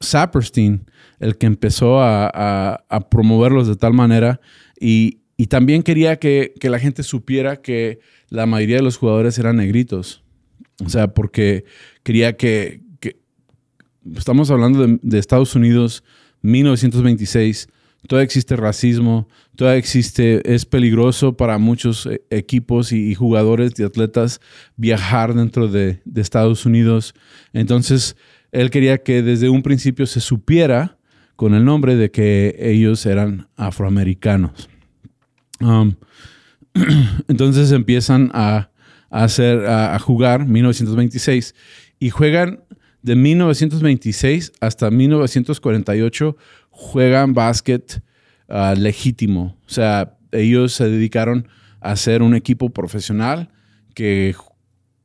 Saperstein 0.00 0.90
el 1.20 1.38
que 1.38 1.46
empezó 1.46 2.00
a, 2.02 2.84
promoverlos 3.12 3.68
de 3.68 3.76
tal 3.76 3.92
manera 3.92 4.40
y, 4.80 5.20
también 5.46 5.82
quería 5.82 6.16
que, 6.16 6.54
la 6.62 6.78
gente 6.78 7.02
supiera 7.02 7.60
que 7.60 8.00
la 8.30 8.46
mayoría 8.46 8.76
de 8.76 8.82
los 8.82 8.96
jugadores 8.96 9.38
eran 9.38 9.56
negritos. 9.56 10.24
O 10.84 10.88
sea, 10.88 11.08
porque 11.12 11.64
quería 12.02 12.36
que, 12.36 12.80
estamos 14.16 14.50
hablando 14.50 14.86
de, 14.86 15.18
Estados 15.18 15.54
Unidos, 15.54 16.02
1926, 16.42 17.68
todavía 18.08 18.24
existe 18.24 18.56
racismo, 18.56 19.28
todavía 19.56 19.78
existe, 19.78 20.40
es 20.54 20.64
peligroso 20.64 21.36
para 21.36 21.58
muchos 21.58 22.06
eh, 22.06 22.22
equipos 22.30 22.92
y, 22.92 23.14
jugadores 23.14 23.72
y 23.78 23.82
atletas 23.82 24.40
viajar 24.76 25.34
dentro 25.34 25.68
de, 25.68 26.00
de 26.04 26.20
Estados 26.20 26.64
Unidos. 26.64 27.14
Entonces, 27.52 28.16
él 28.52 28.70
quería 28.70 28.98
que 28.98 29.22
desde 29.22 29.50
un 29.50 29.62
principio 29.62 30.06
se 30.06 30.20
supiera 30.20 30.96
con 31.34 31.54
el 31.54 31.64
nombre 31.64 31.96
de 31.96 32.10
que 32.10 32.56
ellos 32.58 33.04
eran 33.04 33.48
afroamericanos. 33.56 34.70
Um, 35.60 35.94
entonces 37.28 37.72
empiezan 37.72 38.30
a, 38.34 38.70
hacer, 39.10 39.66
a, 39.66 39.98
jugar 39.98 40.46
1926 40.46 41.54
y 41.98 42.10
juegan 42.10 42.60
de 43.02 43.16
1926 43.16 44.52
hasta 44.60 44.90
1948 44.90 46.36
juegan 46.70 47.32
básquet 47.32 48.02
uh, 48.48 48.78
legítimo. 48.78 49.56
O 49.66 49.70
sea, 49.70 50.16
ellos 50.32 50.72
se 50.72 50.88
dedicaron 50.88 51.48
a 51.80 51.96
ser 51.96 52.22
un 52.22 52.34
equipo 52.34 52.70
profesional 52.70 53.50
que, 53.94 54.34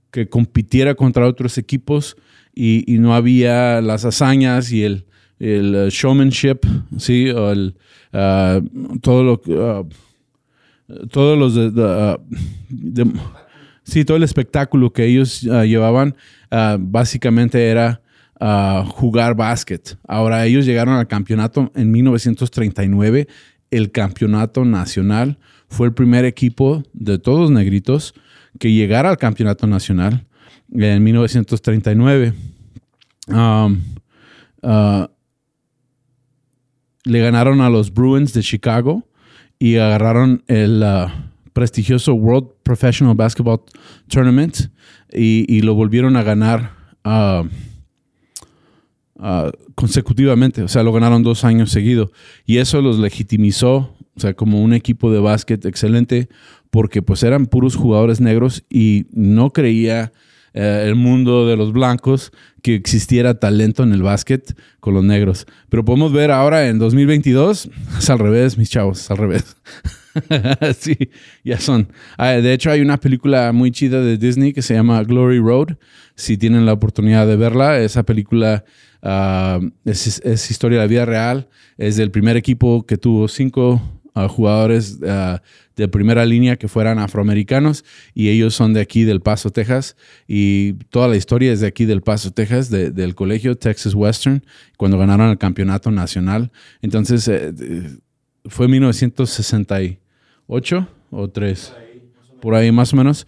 que 0.10 0.28
compitiera 0.28 0.96
contra 0.96 1.28
otros 1.28 1.58
equipos 1.58 2.18
y, 2.54 2.98
no 3.00 3.16
había 3.16 3.82
las 3.82 4.04
hazañas 4.04 4.72
y 4.72 4.84
el, 4.84 5.06
el 5.40 5.76
uh, 5.76 5.90
showmanship, 5.90 6.60
¿sí? 6.98 7.30
O 7.30 7.52
el, 7.52 7.78
uh, 8.14 9.00
todo 9.00 9.24
lo 9.24 9.42
uh, 9.46 9.88
todos 11.12 11.38
los 11.38 11.56
de, 11.56 13.12
sí, 13.84 14.06
todo 14.06 14.18
el 14.18 14.24
espectáculo 14.24 14.92
que 14.92 15.06
ellos 15.06 15.42
llevaban 15.42 16.16
básicamente 16.80 17.70
era 17.70 18.02
jugar 18.86 19.36
básquet. 19.36 19.98
Ahora 20.08 20.46
ellos 20.46 20.66
llegaron 20.66 20.96
al 20.96 21.08
campeonato 21.08 21.72
en 21.76 21.92
1939, 21.92 23.28
el 23.70 23.92
campeonato 23.92 24.66
nacional 24.66 25.38
fue 25.70 25.88
el 25.88 25.94
primer 25.94 26.26
equipo 26.26 26.84
de 26.94 27.18
todos 27.18 27.50
negritos 27.50 28.14
que 28.60 28.74
llegara 28.74 29.10
al 29.10 29.18
campeonato 29.18 29.68
nacional 29.68 30.26
en 30.74 31.04
1939. 31.04 32.34
Um, 33.28 33.82
uh, 34.62 35.08
le 37.06 37.20
ganaron 37.20 37.62
a 37.62 37.70
los 37.70 37.94
Bruins 37.94 38.34
de 38.34 38.42
Chicago 38.42 39.08
y 39.62 39.78
agarraron 39.78 40.44
el 40.48 40.82
uh, 40.82 41.08
prestigioso 41.54 42.16
World 42.16 42.48
Professional 42.64 43.14
Basketball 43.14 43.62
Tournament 44.08 44.72
y, 45.14 45.62
lo 45.62 45.76
volvieron 45.76 46.16
a 46.16 46.24
ganar 46.24 46.72
uh, 47.06 47.48
consecutivamente. 49.76 50.64
O 50.64 50.68
sea, 50.68 50.82
lo 50.82 50.92
ganaron 50.92 51.22
dos 51.22 51.44
años 51.44 51.70
seguidos. 51.70 52.10
Y 52.44 52.58
eso 52.58 52.82
los 52.82 52.98
legitimizó, 52.98 53.96
o 54.16 54.20
sea, 54.20 54.34
como 54.34 54.64
un 54.64 54.74
equipo 54.74 55.12
de 55.12 55.20
básquet 55.20 55.64
excelente, 55.64 56.28
porque 56.72 57.04
pues 57.04 57.22
eran 57.22 57.46
puros 57.46 57.76
jugadores 57.76 58.20
negros 58.20 58.64
y 58.68 59.06
no 59.12 59.54
creía 59.54 60.12
eh, 60.54 60.84
el 60.86 60.96
mundo 60.96 61.48
de 61.48 61.56
los 61.56 61.72
blancos 61.72 62.32
que 62.62 62.76
existiera 62.76 63.40
talento 63.40 63.84
en 63.84 63.94
el 63.94 64.04
básquet 64.04 64.56
con 64.80 64.94
los 64.94 65.04
negros. 65.04 65.48
Pero 65.70 65.86
podemos 65.86 66.12
ver 66.12 66.32
ahora 66.32 66.68
en 66.68 66.80
2022, 66.80 67.70
es 67.98 68.10
al 68.10 68.20
revés, 68.20 68.58
mis 68.58 68.70
chavos, 68.70 69.02
es 69.02 69.12
al 69.12 69.18
revés. 69.18 69.56
sí, 70.80 70.98
ya 71.44 71.60
son. 71.60 71.88
Ah, 72.18 72.32
de 72.32 72.54
hecho, 72.54 72.70
hay 72.70 72.82
una 72.82 72.98
película 72.98 73.52
muy 73.54 73.72
chida 73.72 74.02
de 74.02 74.18
Disney 74.18 74.54
que 74.54 74.62
se 74.62 74.74
llama 74.74 75.04
Glory 75.04 75.40
Road. 75.40 75.78
Si 76.16 76.38
tienen 76.38 76.66
la 76.66 76.74
oportunidad 76.74 77.26
de 77.28 77.36
verla, 77.38 77.80
esa 77.80 78.04
película 78.04 78.66
ah, 79.02 79.60
es, 79.86 80.22
es, 80.24 80.52
historia 80.52 80.80
de 80.80 80.86
la 80.86 80.90
vida 80.90 81.06
real. 81.06 81.48
Es 81.78 81.96
del 81.96 82.12
primer 82.12 82.38
equipo 82.38 82.86
que 82.86 82.98
tuvo 82.98 83.28
cinco 83.28 83.82
a 84.14 84.28
jugadores 84.28 85.00
ah, 85.08 85.42
de 85.76 85.88
primera 85.88 86.26
línea 86.26 86.58
que 86.58 86.68
fueran 86.68 87.00
afroamericanos 87.00 87.84
y 88.14 88.30
ellos 88.30 88.54
son 88.54 88.74
de 88.74 88.82
aquí 88.82 89.04
del 89.04 89.22
Paso, 89.22 89.50
Texas 89.52 89.96
y 90.28 90.74
toda 90.90 91.08
la 91.08 91.16
historia 91.16 91.54
es 91.54 91.62
de 91.62 91.68
aquí 91.68 91.86
del 91.86 92.02
Paso, 92.02 92.32
Texas, 92.32 92.70
del 92.70 93.16
colegio 93.16 93.56
Texas 93.56 93.96
Western, 93.96 94.44
cuando 94.78 94.98
ganaron 94.98 95.30
el 95.30 95.38
campeonato 95.38 95.92
nacional. 95.92 96.52
Entonces, 96.82 97.26
eh, 97.28 97.54
fue 98.46 98.68
1968 98.68 100.88
o 101.12 101.30
3, 101.30 101.74
por 102.42 102.56
ahí 102.56 102.72
más 102.72 102.92
o 102.94 102.98
menos, 102.98 103.28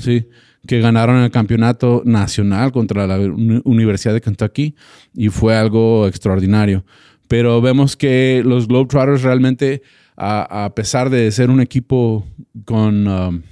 sí, 0.00 0.26
que 0.66 0.80
ganaron 0.80 1.18
el 1.18 1.30
campeonato 1.30 2.02
nacional 2.04 2.72
contra 2.72 3.06
la 3.06 3.18
Universidad 3.18 4.14
de 4.14 4.20
Kentucky 4.20 4.74
y 5.14 5.28
fue 5.28 5.56
algo 5.56 6.08
extraordinario. 6.08 6.84
Pero 7.28 7.60
vemos 7.60 7.96
que 7.96 8.42
los 8.44 8.68
Globetrotters 8.68 9.22
realmente, 9.22 9.82
a, 10.16 10.72
pesar 10.74 11.10
de 11.10 11.30
ser 11.32 11.50
un 11.50 11.60
equipo 11.60 12.26
con, 12.64 13.06
um, 13.06 13.42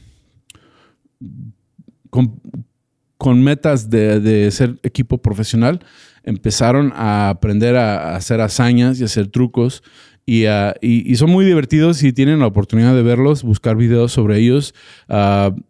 con, 3.18 3.42
metas 3.42 3.90
de, 3.90 4.50
ser 4.50 4.78
equipo 4.82 5.18
profesional, 5.18 5.80
empezaron 6.22 6.92
a 6.94 7.30
aprender 7.30 7.76
a, 7.76 8.16
hacer 8.16 8.40
hazañas 8.40 9.00
y 9.00 9.04
hacer 9.04 9.28
trucos. 9.28 9.82
Y, 10.26 10.46
uh, 10.46 11.16
son 11.16 11.30
muy 11.30 11.44
divertidos 11.44 11.98
si 11.98 12.12
tienen 12.12 12.38
la 12.38 12.46
oportunidad 12.46 12.94
de 12.94 13.02
verlos, 13.02 13.42
buscar 13.42 13.76
videos 13.76 14.12
sobre 14.12 14.38
ellos. 14.38 14.74
Uh, 15.08 15.60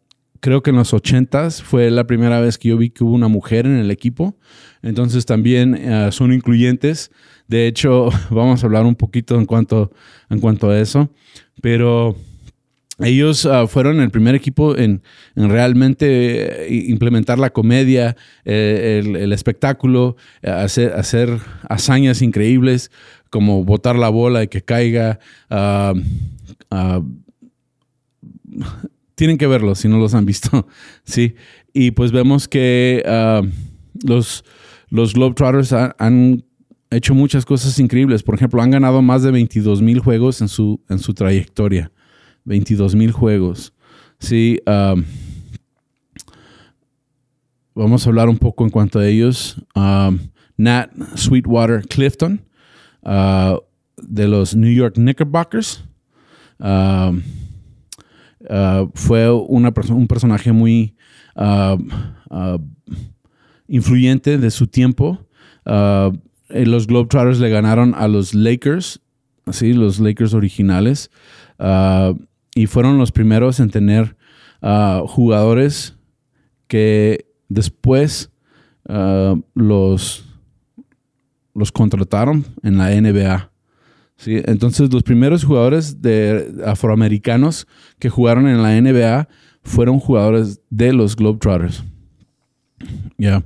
creo 0.45 0.63
que 0.63 0.69
en 0.69 0.77
los 0.77 0.93
80 0.93 1.51
fue 1.51 1.91
la 1.91 2.07
primera 2.07 2.39
vez 2.39 2.59
que 2.59 2.69
yo 2.69 2.77
vi 2.77 2.91
que 2.91 3.03
hubo 3.03 3.15
una 3.15 3.29
mujer 3.29 3.65
en 3.65 3.77
el 3.77 3.91
equipo. 3.91 4.37
Entonces 4.83 5.25
también 5.25 5.75
uh, 5.75 6.13
son 6.13 6.35
incluyentes. 6.35 7.11
De 7.49 7.67
hecho, 7.67 8.11
vamos 8.31 8.63
a 8.63 8.67
hablar 8.67 8.87
un 8.87 8.95
poquito 8.95 9.37
en 9.37 9.47
cuanto, 9.47 9.91
en 10.31 10.41
cuanto 10.41 10.71
a 10.71 10.79
eso, 10.79 11.11
pero 11.61 12.17
ellos 13.01 13.45
ah, 13.47 13.67
fueron 13.67 14.01
el 14.01 14.11
primer 14.11 14.37
equipo 14.37 14.77
en, 14.77 15.03
realmente 15.35 16.67
eh, 16.67 16.85
implementar 16.89 17.39
la 17.39 17.51
comedia, 17.51 18.17
eh, 18.45 19.03
el, 19.05 19.33
espectáculo, 19.33 20.17
eh, 20.43 20.51
hacer, 20.51 20.93
hacer, 20.93 21.41
hazañas 21.69 22.23
increíbles 22.23 22.93
como 23.31 23.65
botar 23.65 23.97
la 23.97 24.11
bola 24.11 24.45
y 24.45 24.49
que 24.49 24.63
caiga. 24.63 25.19
Ah, 25.51 25.95
ah, 26.71 27.03
tienen 29.17 29.39
que 29.39 29.49
verlo 29.49 29.75
si 29.75 29.89
no 29.89 29.99
los 29.99 30.15
han 30.15 30.25
visto, 30.25 30.69
sí. 31.05 31.35
Y 31.73 31.91
pues 31.91 32.13
vemos 32.13 32.47
que 32.47 33.03
los, 34.05 34.45
los 34.91 35.15
Globetrotters 35.15 35.73
han 35.73 36.45
hecho 36.97 37.15
muchas 37.15 37.45
cosas 37.45 37.79
increíbles. 37.79 38.23
Por 38.23 38.35
ejemplo, 38.35 38.61
han 38.63 38.71
ganado 38.71 39.03
más 39.03 39.23
de 39.23 39.31
22 39.31 39.83
mil 39.83 40.01
juegos 40.01 40.41
en 40.41 40.49
su, 40.49 40.81
en 40.89 40.99
su 40.99 41.15
trayectoria. 41.15 41.91
22 42.45 42.95
mil 42.95 43.13
juegos. 43.13 43.73
Sí. 44.19 44.61
Um, 44.67 45.05
vamos 47.75 48.07
a 48.07 48.11
hablar 48.11 48.29
un 48.29 48.39
poco 48.39 48.65
en 48.65 48.71
cuanto 48.71 48.99
a 48.99 49.07
ellos. 49.07 49.57
Um, 49.75 50.19
Nat 50.57 50.91
Sweetwater 51.17 51.83
Clifton, 51.87 52.41
uh, 53.03 53.59
de 53.97 54.29
los 54.29 54.55
New 54.55 54.73
York 54.73 54.95
Knickerbockers. 54.95 55.85
Um, 56.59 57.23
uh, 58.49 58.89
fue 58.95 59.31
una 59.31 59.73
un 59.91 60.07
personaje 60.07 60.53
muy 60.53 60.95
uh, 61.37 61.77
influyente 63.67 64.39
de 64.39 64.51
su 64.51 64.67
tiempo. 64.67 65.27
Eh, 66.51 66.67
los 66.67 66.87
Globetrotters 66.87 67.41
le 67.41 67.49
ganaron 67.49 67.95
a 67.95 68.09
los 68.09 68.35
Lakers, 68.35 69.01
así, 69.47 69.73
los 69.73 69.99
Lakers 69.99 70.35
originales, 70.35 71.11
ah, 71.59 72.15
y 72.55 72.67
fueron 72.67 72.99
los 72.99 73.13
primeros 73.13 73.61
en 73.61 73.71
tener 73.71 74.17
ah, 74.63 75.03
jugadores 75.07 75.97
que 76.69 77.27
después 77.49 78.31
ah, 78.89 79.35
los, 79.55 80.25
los 81.55 81.73
contrataron 81.73 82.45
en 82.63 82.79
la 82.79 82.91
NBA. 82.91 83.51
¿sí? 84.17 84.41
Entonces, 84.45 84.93
los 84.93 85.03
primeros 85.03 85.45
jugadores 85.45 86.03
de 86.03 86.63
afroamericanos 86.67 87.67
que 87.99 88.11
jugaron 88.11 88.49
en 88.49 88.63
la 88.63 88.81
NBA 88.81 89.29
fueron 89.63 89.99
jugadores 89.99 90.61
de 90.69 90.93
los 90.93 91.17
Globetrotters. 91.17 91.83
Ya. 93.17 93.43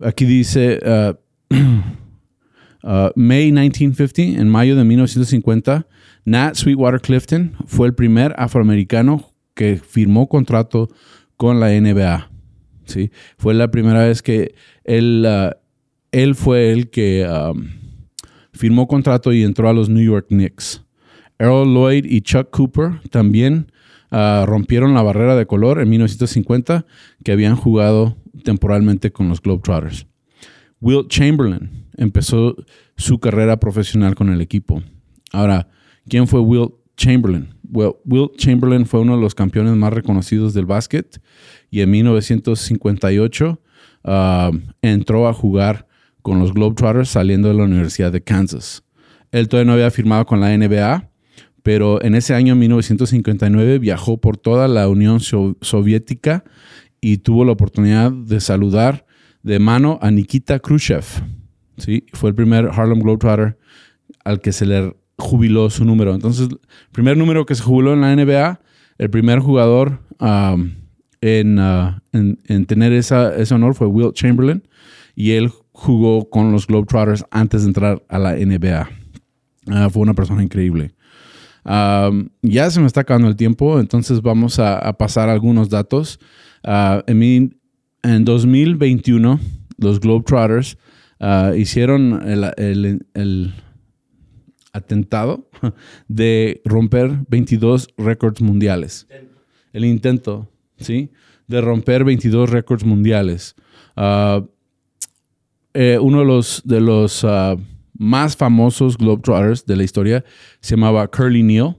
Aquí 0.00 0.24
dice 0.24 0.80
uh, 0.84 1.14
uh, 2.82 3.10
May 3.14 3.52
1950, 3.52 4.40
en 4.40 4.48
mayo 4.48 4.76
de 4.76 4.84
1950, 4.84 5.86
Nat 6.24 6.54
Sweetwater 6.54 7.00
Clifton 7.00 7.52
fue 7.66 7.88
el 7.88 7.94
primer 7.94 8.34
afroamericano 8.38 9.32
que 9.54 9.76
firmó 9.76 10.28
contrato 10.28 10.88
con 11.36 11.60
la 11.60 11.68
NBA. 11.68 12.30
¿sí? 12.84 13.10
Fue 13.38 13.54
la 13.54 13.70
primera 13.70 14.04
vez 14.04 14.22
que 14.22 14.54
él, 14.84 15.26
uh, 15.26 15.54
él 16.12 16.34
fue 16.34 16.72
el 16.72 16.90
que 16.90 17.26
um, 17.26 17.68
firmó 18.52 18.86
contrato 18.86 19.32
y 19.32 19.42
entró 19.42 19.68
a 19.68 19.72
los 19.72 19.88
New 19.88 20.04
York 20.04 20.26
Knicks. 20.28 20.84
Earl 21.38 21.72
Lloyd 21.72 22.04
y 22.04 22.20
Chuck 22.22 22.50
Cooper 22.50 23.00
también 23.10 23.70
rompieron 24.10 24.94
la 24.94 25.02
barrera 25.02 25.36
de 25.36 25.46
color 25.46 25.80
en 25.80 25.90
1950 25.90 26.86
que 27.22 27.30
habían 27.30 27.54
jugado 27.54 28.16
temporalmente 28.42 29.10
con 29.10 29.28
los 29.28 29.40
Globetrotters. 29.40 30.06
Wilt 30.80 31.08
Chamberlain 31.08 31.86
empezó 31.96 32.56
su 32.96 33.18
carrera 33.18 33.58
profesional 33.58 34.14
con 34.14 34.30
el 34.30 34.40
equipo. 34.40 34.82
Ahora, 35.32 35.68
¿quién 36.08 36.26
fue 36.26 36.40
Wilt 36.40 36.72
Chamberlain? 36.96 37.48
Wilt 37.70 38.36
Chamberlain 38.36 38.86
fue 38.86 39.00
uno 39.00 39.16
de 39.16 39.22
los 39.22 39.34
campeones 39.34 39.74
más 39.76 39.92
reconocidos 39.92 40.54
del 40.54 40.66
básquet 40.66 41.20
y 41.70 41.80
en 41.80 41.90
1958 41.90 43.60
uh, 44.04 44.10
entró 44.82 45.28
a 45.28 45.32
jugar 45.32 45.86
con 46.22 46.38
los 46.38 46.52
Globetrotters 46.54 47.10
saliendo 47.10 47.48
de 47.48 47.54
la 47.54 47.64
Universidad 47.64 48.12
de 48.12 48.22
Kansas. 48.22 48.84
Él 49.30 49.48
todavía 49.48 49.66
no 49.66 49.72
había 49.74 49.90
firmado 49.90 50.24
con 50.26 50.40
la 50.40 50.56
NBA, 50.56 51.10
pero 51.62 52.02
en 52.02 52.14
ese 52.14 52.34
año 52.34 52.56
1959 52.56 53.78
viajó 53.78 54.18
por 54.18 54.36
toda 54.36 54.68
la 54.68 54.88
Unión 54.88 55.20
Soviética 55.20 56.44
y 57.00 57.18
tuvo 57.18 57.44
la 57.44 57.52
oportunidad 57.52 58.10
de 58.12 58.40
saludar 58.40 59.06
de 59.42 59.58
mano 59.58 59.98
a 60.02 60.10
Nikita 60.10 60.58
Khrushchev. 60.58 61.04
¿sí? 61.76 62.04
Fue 62.12 62.30
el 62.30 62.34
primer 62.34 62.66
Harlem 62.72 63.00
Globetrotter 63.00 63.58
al 64.24 64.40
que 64.40 64.52
se 64.52 64.66
le 64.66 64.94
jubiló 65.16 65.70
su 65.70 65.84
número. 65.84 66.14
Entonces, 66.14 66.48
el 66.50 66.58
primer 66.92 67.16
número 67.16 67.46
que 67.46 67.54
se 67.54 67.62
jubiló 67.62 67.92
en 67.92 68.00
la 68.00 68.14
NBA, 68.14 68.60
el 68.98 69.10
primer 69.10 69.40
jugador 69.40 70.00
um, 70.20 70.72
en, 71.20 71.58
uh, 71.58 71.98
en, 72.12 72.38
en, 72.46 72.66
tener 72.66 72.92
esa, 72.92 73.34
ese 73.34 73.54
honor 73.54 73.74
fue 73.74 73.86
Will 73.86 74.12
Chamberlain 74.12 74.62
y 75.14 75.32
él 75.32 75.50
jugó 75.72 76.28
con 76.28 76.52
los 76.52 76.66
Globetrotters 76.66 77.24
antes 77.30 77.62
de 77.62 77.68
entrar 77.68 78.02
a 78.08 78.18
la 78.18 78.34
NBA. 78.34 78.88
Uh, 79.66 79.90
fue 79.90 80.02
una 80.02 80.14
persona 80.14 80.42
increíble. 80.42 80.94
Um, 81.64 82.30
ya 82.42 82.70
se 82.70 82.80
me 82.80 82.86
está 82.86 83.00
acabando 83.02 83.28
el 83.28 83.36
tiempo, 83.36 83.78
entonces 83.78 84.22
vamos 84.22 84.58
a 84.58 84.92
pasar 84.96 85.28
algunos 85.28 85.68
datos. 85.68 86.18
Uh, 86.64 87.02
en, 87.06 87.58
en 88.02 88.24
2021, 88.24 89.40
los 89.78 90.00
Globetrotters 90.00 90.76
uh, 91.20 91.54
hicieron 91.54 92.22
el, 92.26 93.54
atentado 94.72 95.48
de 96.08 96.60
romper 96.64 97.18
22 97.28 97.88
récords 97.96 98.40
mundiales. 98.40 99.06
El 99.72 99.84
intento, 99.84 100.48
¿sí? 100.76 101.10
De 101.46 101.60
romper 101.60 102.04
22 102.04 102.50
récords 102.50 102.84
mundiales. 102.84 103.54
Uh, 103.96 104.46
eh, 105.74 105.98
uno 106.00 106.20
de 106.20 106.24
los, 106.24 106.62
de 106.64 106.80
los 106.80 107.24
más 107.98 108.36
famosos 108.36 108.96
Globetrotters 108.96 109.66
de 109.66 109.76
la 109.76 109.82
historia 109.82 110.24
se 110.60 110.76
llamaba 110.76 111.08
Curly 111.08 111.42
Neal. 111.42 111.76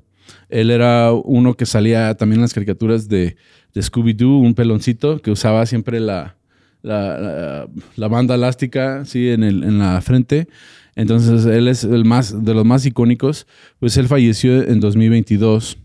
Él 0.50 0.70
era 0.70 1.12
uno 1.12 1.56
que 1.56 1.66
salía 1.66 2.16
también 2.16 2.38
en 2.40 2.44
las 2.44 2.54
caricaturas 2.54 3.08
de, 3.08 3.36
de 3.74 3.82
Scooby-Doo, 3.82 4.40
un 4.40 4.54
peloncito 4.54 5.22
que 5.22 5.32
usaba 5.32 5.66
siempre 5.66 6.00
la, 6.00 6.36
la, 6.82 7.68
banda 8.08 8.36
elástica 8.36 9.06
¿sí? 9.06 9.30
en, 9.30 9.44
el, 9.44 9.64
en 9.64 9.80
la 9.80 10.02
frente. 10.02 10.48
Entonces 10.96 11.46
él 11.46 11.68
es 11.68 11.84
el 11.84 12.06
más, 12.06 12.44
de 12.44 12.54
los 12.54 12.66
más 12.66 12.86
icónicos. 12.86 13.48
Pues 13.80 13.98
él 13.98 14.08
falleció 14.08 14.64
en 14.64 14.80
2022. 14.80 15.78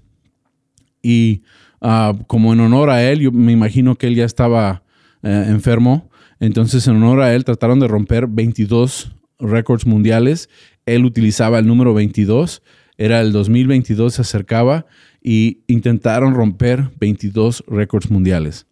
Y 1.02 1.42
uh, 1.80 2.16
como 2.26 2.52
en 2.52 2.60
honor 2.60 2.90
a 2.90 3.02
él, 3.08 3.20
yo 3.20 3.32
me 3.32 3.52
imagino 3.52 3.96
que 3.96 4.06
él 4.06 4.14
ya 4.14 4.24
estaba 4.24 4.82
eh, 5.22 5.46
enfermo. 5.48 6.10
Entonces 6.40 6.86
en 6.88 6.96
honor 6.96 7.20
a 7.20 7.34
él 7.34 7.44
trataron 7.44 7.80
de 7.80 7.88
romper 7.88 8.26
22 8.26 9.12
récords 9.38 9.86
mundiales. 9.86 10.48
Él 10.86 11.04
utilizaba 11.04 11.58
el 11.58 11.66
número 11.66 11.94
22. 11.94 12.62
Era 12.96 13.20
el 13.20 13.32
2022, 13.32 14.14
se 14.14 14.22
acercaba 14.22 14.86
y 15.26 15.62
intentaron 15.66 16.34
romper 16.34 16.90
22 17.00 17.64
récords 17.66 18.10
mundiales. 18.10 18.66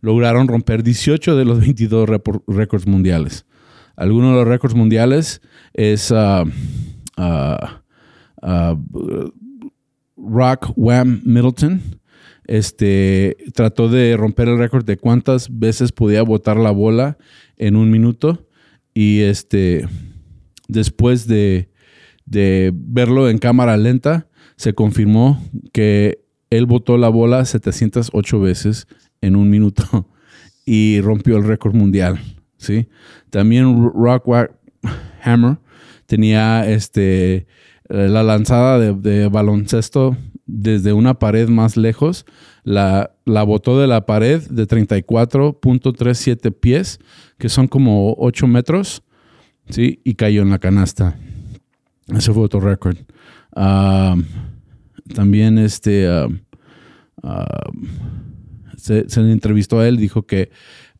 Lograron 0.00 0.46
romper 0.46 0.82
18 0.82 1.34
de 1.34 1.44
los 1.46 1.58
22 1.58 2.08
récords 2.46 2.86
mundiales. 2.86 3.46
Algunos 3.96 4.32
de 4.32 4.36
los 4.36 4.46
récords 4.46 4.74
mundiales 4.74 5.40
es 5.72 6.10
uh, 6.10 6.44
uh, 7.16 7.56
uh, 8.42 9.32
Rock 10.18 10.72
Wham 10.76 11.22
Middleton. 11.24 11.80
Este 12.44 13.38
trató 13.54 13.88
de 13.88 14.16
romper 14.18 14.48
el 14.48 14.58
récord 14.58 14.84
de 14.84 14.98
cuántas 14.98 15.48
veces 15.58 15.92
podía 15.92 16.22
botar 16.22 16.58
la 16.58 16.72
bola 16.72 17.16
en 17.56 17.74
un 17.74 17.90
minuto. 17.90 18.46
Y 18.92 19.20
este 19.20 19.88
después 20.68 21.26
de, 21.26 21.70
de 22.26 22.70
verlo 22.74 23.30
en 23.30 23.38
cámara 23.38 23.78
lenta, 23.78 24.28
se 24.56 24.74
confirmó 24.74 25.42
que 25.72 26.24
él 26.50 26.66
botó 26.66 26.96
la 26.98 27.08
bola 27.08 27.44
708 27.44 28.40
veces 28.40 28.86
en 29.20 29.36
un 29.36 29.50
minuto 29.50 30.08
y 30.64 31.00
rompió 31.00 31.36
el 31.36 31.44
récord 31.44 31.74
mundial. 31.74 32.20
¿sí? 32.56 32.88
También 33.30 33.90
Rock 33.94 34.26
Hammer 35.22 35.58
tenía 36.06 36.68
este, 36.68 37.46
la 37.88 38.22
lanzada 38.22 38.78
de, 38.78 39.28
baloncesto 39.28 40.16
desde 40.46 40.92
una 40.92 41.18
pared 41.18 41.48
más 41.48 41.76
lejos. 41.76 42.24
La, 42.62 43.12
la 43.24 43.42
botó 43.42 43.80
de 43.80 43.86
la 43.86 44.06
pared 44.06 44.42
de 44.42 44.66
34.37 44.66 46.52
pies, 46.52 46.98
que 47.38 47.48
son 47.48 47.68
como 47.68 48.14
8 48.18 48.46
metros, 48.46 49.02
¿sí? 49.68 50.00
y 50.04 50.14
cayó 50.14 50.42
en 50.42 50.50
la 50.50 50.58
canasta. 50.58 51.16
Ese 52.08 52.32
fue 52.32 52.44
otro 52.44 52.60
récord 52.60 52.96
también 55.14 55.58
este, 55.58 56.08
se, 58.76 59.06
entrevistó 59.16 59.80
a 59.80 59.88
él, 59.88 59.96
dijo 59.96 60.26
que 60.26 60.50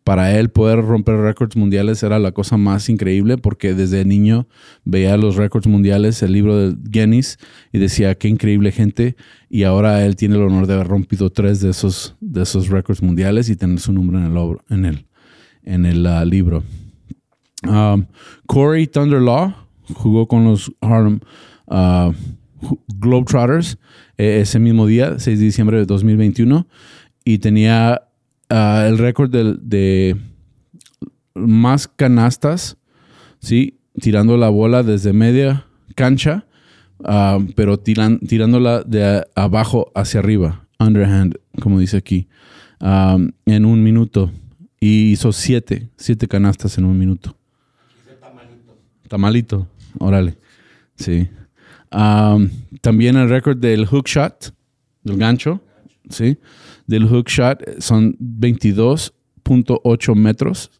para 0.04 0.38
él 0.38 0.50
poder 0.50 0.82
romper 0.82 1.16
récords 1.16 1.56
mundiales 1.56 2.00
era 2.04 2.20
la 2.20 2.30
cosa 2.30 2.56
más 2.56 2.88
increíble 2.88 3.38
porque 3.38 3.74
desde 3.74 4.04
niño 4.04 4.46
veía 4.84 5.16
los 5.16 5.34
récords 5.34 5.66
mundiales, 5.66 6.22
el 6.22 6.32
libro 6.32 6.56
de 6.56 6.76
Guinness 6.78 7.38
y 7.72 7.78
decía 7.78 8.14
qué 8.14 8.28
increíble 8.28 8.70
gente 8.70 9.16
y 9.50 9.64
ahora 9.64 10.06
él 10.06 10.14
tiene 10.14 10.36
el 10.36 10.42
honor 10.42 10.68
de 10.68 10.74
haber 10.74 10.86
rompido 10.86 11.30
tres 11.30 11.60
de 11.60 11.70
esos, 11.70 12.14
de 12.20 12.42
esos 12.42 12.68
récords 12.68 13.02
mundiales 13.02 13.48
y 13.48 13.56
tener 13.56 13.80
su 13.80 13.92
nombre 13.92 14.18
en 14.18 14.26
el, 14.26 14.58
en 14.70 14.84
el, 14.84 15.06
en 15.64 15.86
el 15.86 16.06
uh, 16.06 16.24
libro. 16.24 16.62
Corey 18.46 18.86
Thunderlaw 18.86 19.65
jugó 19.94 20.26
con 20.26 20.44
los 20.44 20.72
Harlem 20.80 21.20
uh, 21.66 22.12
Globetrotters 22.98 23.78
eh, 24.18 24.40
ese 24.40 24.58
mismo 24.58 24.86
día, 24.86 25.18
6 25.18 25.38
de 25.38 25.44
diciembre 25.44 25.78
de 25.78 25.86
2021, 25.86 26.66
y 27.24 27.38
tenía 27.38 28.02
uh, 28.50 28.86
el 28.86 28.98
récord 28.98 29.30
de, 29.30 29.56
de, 29.60 30.16
más 31.34 31.88
canastas, 31.88 32.76
¿sí? 33.40 33.78
tirando 34.00 34.36
la 34.36 34.48
bola 34.48 34.82
desde 34.82 35.12
media 35.12 35.66
cancha, 35.94 36.46
uh, 37.00 37.44
pero 37.54 37.78
tiran, 37.78 38.18
tirándola 38.20 38.82
de 38.82 39.26
abajo 39.34 39.90
hacia 39.94 40.20
arriba, 40.20 40.66
underhand, 40.78 41.38
como 41.60 41.78
dice 41.80 41.96
aquí, 41.96 42.28
um, 42.80 43.30
en 43.46 43.64
un 43.64 43.82
minuto. 43.82 44.30
Y 44.78 45.12
hizo 45.12 45.32
siete, 45.32 45.88
siete 45.96 46.28
canastas 46.28 46.76
en 46.78 46.84
un 46.84 46.98
minuto. 46.98 47.36
Tamalito. 48.20 48.76
Tamalito, 49.08 49.68
órale. 49.98 50.38
Sí 50.96 51.28
también 52.80 53.16
el 53.16 53.28
récord 53.28 53.58
del 53.58 53.84
hook 53.86 54.06
shot, 54.06 54.54
del 55.02 55.18
gancho, 55.18 55.60
¿sí? 56.10 56.38
Del 56.86 57.08
hook 57.08 57.28
shot 57.28 57.80
son 57.80 58.16
22.8 58.18 60.14
metros, 60.14 60.70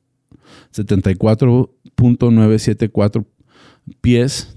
74.974 0.75 3.27
pies, 4.01 4.57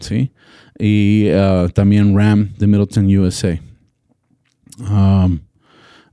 ¿sí? 0.00 0.32
Y 0.78 1.30
uh, 1.30 1.68
también 1.68 2.14
RAM 2.16 2.54
de 2.58 2.66
Middleton, 2.66 3.06
USA. 3.18 3.60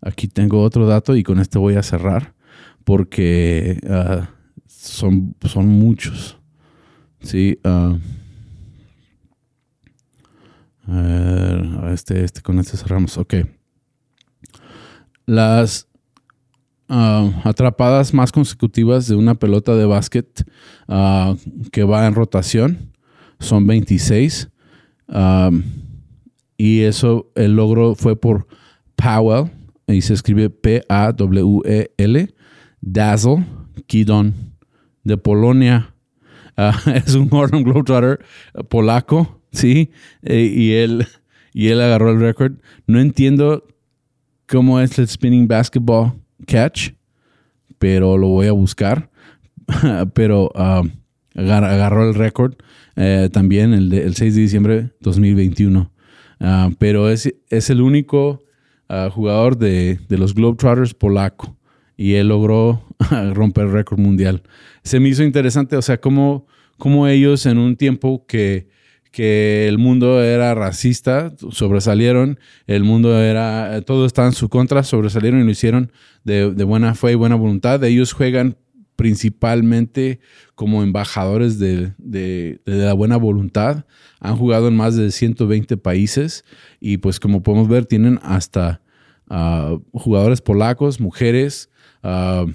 aquí 0.02 0.28
tengo 0.28 0.62
otro 0.62 0.86
dato 0.86 1.16
y 1.16 1.24
con 1.24 1.40
este 1.40 1.58
voy 1.58 1.76
a 1.76 1.84
cerrar 1.84 2.36
porque 2.84 3.80
uh, 3.84 4.26
son, 4.68 5.34
son 5.42 5.68
muchos. 5.68 6.37
Sí. 7.22 7.60
ah, 7.64 7.98
a 10.88 11.02
ver, 11.02 11.94
este, 11.94 12.24
este, 12.24 12.42
con 12.42 12.60
este 12.60 12.78
cerramos. 12.78 13.18
Ok. 13.18 13.36
Las 15.26 15.88
ah, 16.88 17.30
atrapadas 17.44 18.14
más 18.14 18.32
consecutivas 18.32 19.08
de 19.08 19.16
una 19.16 19.36
pelota 19.36 19.76
de 19.76 19.86
básquet 19.86 20.50
ah, 20.88 21.36
que 21.72 21.84
va 21.84 22.08
en 22.08 22.16
rotación 22.16 22.94
son 23.40 23.68
26. 23.68 24.50
Ah, 25.10 25.52
y 26.58 26.82
eso, 26.82 27.32
el 27.36 27.56
logro 27.56 27.94
fue 27.96 28.16
por 28.16 28.48
Powell, 28.96 29.52
y 29.88 30.02
se 30.02 30.14
escribe 30.14 30.50
P-A-W-E-L, 30.50 32.36
Dazzle 32.82 33.46
Kidon, 33.86 34.34
de 35.04 35.18
Polonia. 35.18 35.94
Ah, 36.58 36.78
es 37.06 37.16
un 37.16 37.30
Harlem 37.32 37.64
Globetrotter 37.64 38.20
polaco, 38.70 39.42
¿sí? 39.52 39.92
Eh, 40.24 40.52
y, 40.54 40.74
él, 40.74 41.06
y 41.54 41.68
él 41.70 41.80
agarró 41.82 42.12
el 42.12 42.20
récord. 42.20 42.54
No 42.88 43.00
entiendo 43.00 43.64
cómo 44.48 44.80
es 44.80 44.98
el 45.00 45.08
spinning 45.08 45.48
basketball 45.48 46.14
catch, 46.48 46.92
pero 47.78 48.18
lo 48.18 48.28
voy 48.30 48.48
a 48.48 48.52
buscar. 48.54 49.10
pero 50.14 50.52
ah, 50.56 50.82
agar- 51.36 51.64
agarró 51.66 52.08
el 52.08 52.16
récord 52.16 52.56
eh, 52.96 53.30
también 53.32 53.74
el, 53.74 53.90
de- 53.90 54.04
el 54.04 54.16
6 54.16 54.36
de 54.36 54.42
diciembre 54.42 54.90
2021. 55.02 55.92
Ah, 56.40 56.70
pero 56.80 57.10
es, 57.10 57.32
es 57.50 57.70
el 57.70 57.82
único 57.82 58.44
ah, 58.90 59.10
jugador 59.12 59.58
de, 59.58 60.00
de 60.08 60.18
los 60.18 60.34
Globetrotters 60.34 60.94
polaco 60.94 61.56
y 61.98 62.14
él 62.14 62.30
logró 62.30 62.84
romper 63.34 63.66
el 63.66 63.72
récord 63.74 64.00
mundial. 64.00 64.44
Se 64.88 65.00
me 65.00 65.10
hizo 65.10 65.24
interesante, 65.24 65.76
o 65.78 65.82
sea, 65.82 66.00
cómo, 66.00 66.48
cómo 66.78 67.08
ellos 67.08 67.46
en 67.46 67.58
un 67.58 67.76
tiempo 67.76 68.26
que, 68.28 68.68
que 69.12 69.68
el 69.68 69.78
mundo 69.78 70.24
era 70.24 70.54
racista, 70.56 71.34
sobresalieron, 71.52 72.40
el 72.68 72.84
mundo 72.84 73.22
era, 73.22 73.82
todo 73.82 74.06
estaba 74.06 74.28
en 74.30 74.34
su 74.34 74.48
contra, 74.50 74.84
sobresalieron 74.84 75.42
y 75.42 75.44
lo 75.44 75.52
hicieron 75.52 75.92
de, 76.24 76.46
buena 76.64 76.96
fe 76.96 77.12
y 77.12 77.16
buena 77.16 77.36
voluntad. 77.36 77.84
Ellos 77.84 78.14
juegan 78.14 78.58
principalmente 78.96 80.20
como 80.56 80.84
embajadores 80.84 81.60
de, 81.60 81.94
de- 81.98 82.62
de 82.66 82.78
la 82.86 82.94
buena 82.94 83.18
voluntad. 83.18 83.86
Han 84.20 84.36
jugado 84.38 84.68
en 84.68 84.76
más 84.76 84.96
de 84.96 85.12
120 85.12 85.78
países 85.78 86.44
y 86.80 86.98
pues 86.98 87.20
como 87.20 87.44
podemos 87.44 87.68
ver 87.68 87.86
tienen 87.86 88.20
hasta 88.24 88.82
ah, 89.30 89.78
jugadores 89.92 90.42
polacos, 90.42 91.00
mujeres, 91.00 91.70
ah, 92.04 92.46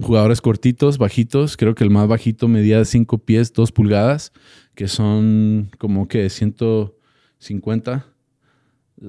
jugadores 0.00 0.40
cortitos, 0.40 0.98
bajitos. 0.98 1.56
Creo 1.56 1.74
que 1.74 1.84
el 1.84 1.90
más 1.90 2.08
bajito 2.08 2.48
medía 2.48 2.84
5 2.84 3.18
pies, 3.18 3.52
2 3.52 3.72
pulgadas, 3.72 4.32
que 4.74 4.88
son 4.88 5.70
como 5.78 6.08
que 6.08 6.30
150 6.30 8.06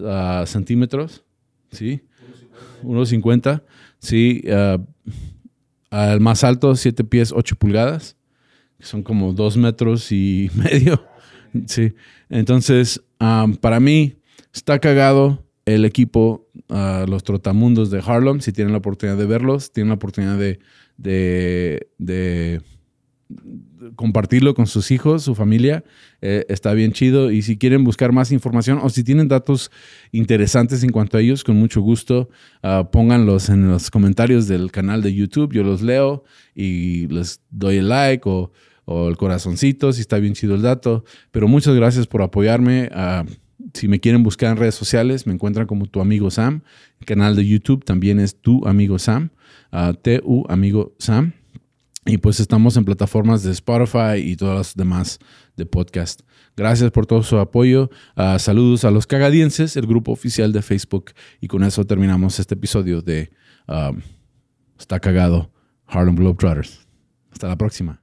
ah, 0.05 0.43
centímetros. 0.47 1.23
¿Sí? 1.71 2.01
1.50. 2.83 3.63
Sí. 3.99 4.43
ah, 4.51 4.77
al 5.91 6.19
más 6.19 6.43
alto, 6.43 6.75
7 6.75 7.03
pies, 7.03 7.31
8 7.31 7.55
pulgadas. 7.55 8.15
que 8.77 8.85
Son 8.85 9.03
como 9.03 9.33
2 9.33 9.57
metros 9.57 10.11
y 10.11 10.49
medio. 10.55 11.03
Sí. 11.65 11.93
Entonces, 12.29 13.01
um, 13.19 13.55
para 13.55 13.79
mí, 13.79 14.15
está 14.53 14.79
cagado 14.79 15.43
el 15.65 15.85
equipo, 15.85 16.47
ah, 16.69 17.05
los 17.07 17.23
trotamundos 17.23 17.91
de 17.91 18.01
Harlem. 18.05 18.41
Si 18.41 18.51
tienen 18.51 18.71
la 18.71 18.79
oportunidad 18.79 19.17
de 19.17 19.25
verlos, 19.25 19.71
tienen 19.71 19.89
la 19.89 19.95
oportunidad 19.95 20.37
de, 20.37 20.59
de, 20.97 22.61
compartirlo 23.95 24.53
con 24.55 24.67
sus 24.67 24.91
hijos, 24.91 25.23
su 25.23 25.35
familia. 25.35 25.83
eh, 26.21 26.45
está 26.49 26.73
bien 26.73 26.91
chido. 26.91 27.31
Y 27.31 27.41
si 27.41 27.57
quieren 27.57 27.83
buscar 27.83 28.11
más 28.11 28.31
información 28.31 28.79
o 28.81 28.89
si 28.89 29.03
tienen 29.03 29.27
datos 29.27 29.71
interesantes 30.11 30.83
en 30.83 30.91
cuanto 30.91 31.17
a 31.17 31.21
ellos, 31.21 31.43
con 31.43 31.55
mucho 31.55 31.81
gusto, 31.81 32.29
ah, 32.63 32.89
pónganlos 32.91 33.49
en 33.49 33.69
los 33.69 33.89
comentarios 33.91 34.47
del 34.47 34.71
canal 34.71 35.01
de 35.01 35.13
YouTube. 35.13 35.53
Yo 35.53 35.63
los 35.63 35.81
leo 35.81 36.23
y 36.55 37.07
les 37.07 37.41
doy 37.49 37.77
el 37.77 37.89
like 37.89 38.27
o, 38.27 38.51
o 38.85 39.07
el 39.07 39.17
corazoncito 39.17 39.93
si 39.93 40.01
está 40.01 40.17
bien 40.17 40.33
chido 40.33 40.55
el 40.55 40.61
dato. 40.61 41.03
Pero 41.31 41.47
muchas 41.47 41.75
gracias 41.75 42.07
por 42.07 42.21
apoyarme. 42.21 42.89
ah, 42.91 43.23
si 43.73 43.87
me 43.87 43.99
quieren 43.99 44.23
buscar 44.23 44.51
en 44.51 44.57
redes 44.57 44.75
sociales, 44.75 45.27
me 45.27 45.33
encuentran 45.33 45.67
como 45.67 45.85
tu 45.85 46.01
amigo 46.01 46.31
Sam. 46.31 46.61
El 46.99 47.05
canal 47.05 47.35
de 47.35 47.45
YouTube 47.45 47.83
también 47.83 48.19
es 48.19 48.39
tu 48.41 48.65
amigo 48.67 48.99
Sam. 48.99 49.29
ah, 49.71 49.93
T-U 50.01 50.45
amigo 50.49 50.95
Sam. 50.99 51.33
Y 52.05 52.17
pues 52.17 52.39
estamos 52.39 52.75
en 52.77 52.85
plataformas 52.85 53.43
de 53.43 53.51
Spotify 53.51 54.17
y 54.17 54.35
todas 54.35 54.55
las 54.57 54.75
demás 54.75 55.19
de 55.57 55.65
podcast. 55.65 56.21
Gracias 56.55 56.91
por 56.91 57.05
todo 57.05 57.23
su 57.23 57.37
apoyo. 57.37 57.89
Ah, 58.15 58.39
saludos 58.39 58.85
a 58.85 58.91
los 58.91 59.05
cagadienses, 59.05 59.75
el 59.77 59.85
grupo 59.85 60.11
oficial 60.11 60.51
de 60.51 60.61
Facebook. 60.61 61.11
Y 61.41 61.47
con 61.47 61.63
eso 61.63 61.85
terminamos 61.85 62.39
este 62.39 62.55
episodio 62.55 63.01
de 63.01 63.31
ah, 63.67 63.91
Está 64.79 64.99
cagado 64.99 65.51
Harlem 65.85 66.15
Globetrotters. 66.15 66.87
Hasta 67.31 67.47
la 67.47 67.57
próxima. 67.57 68.01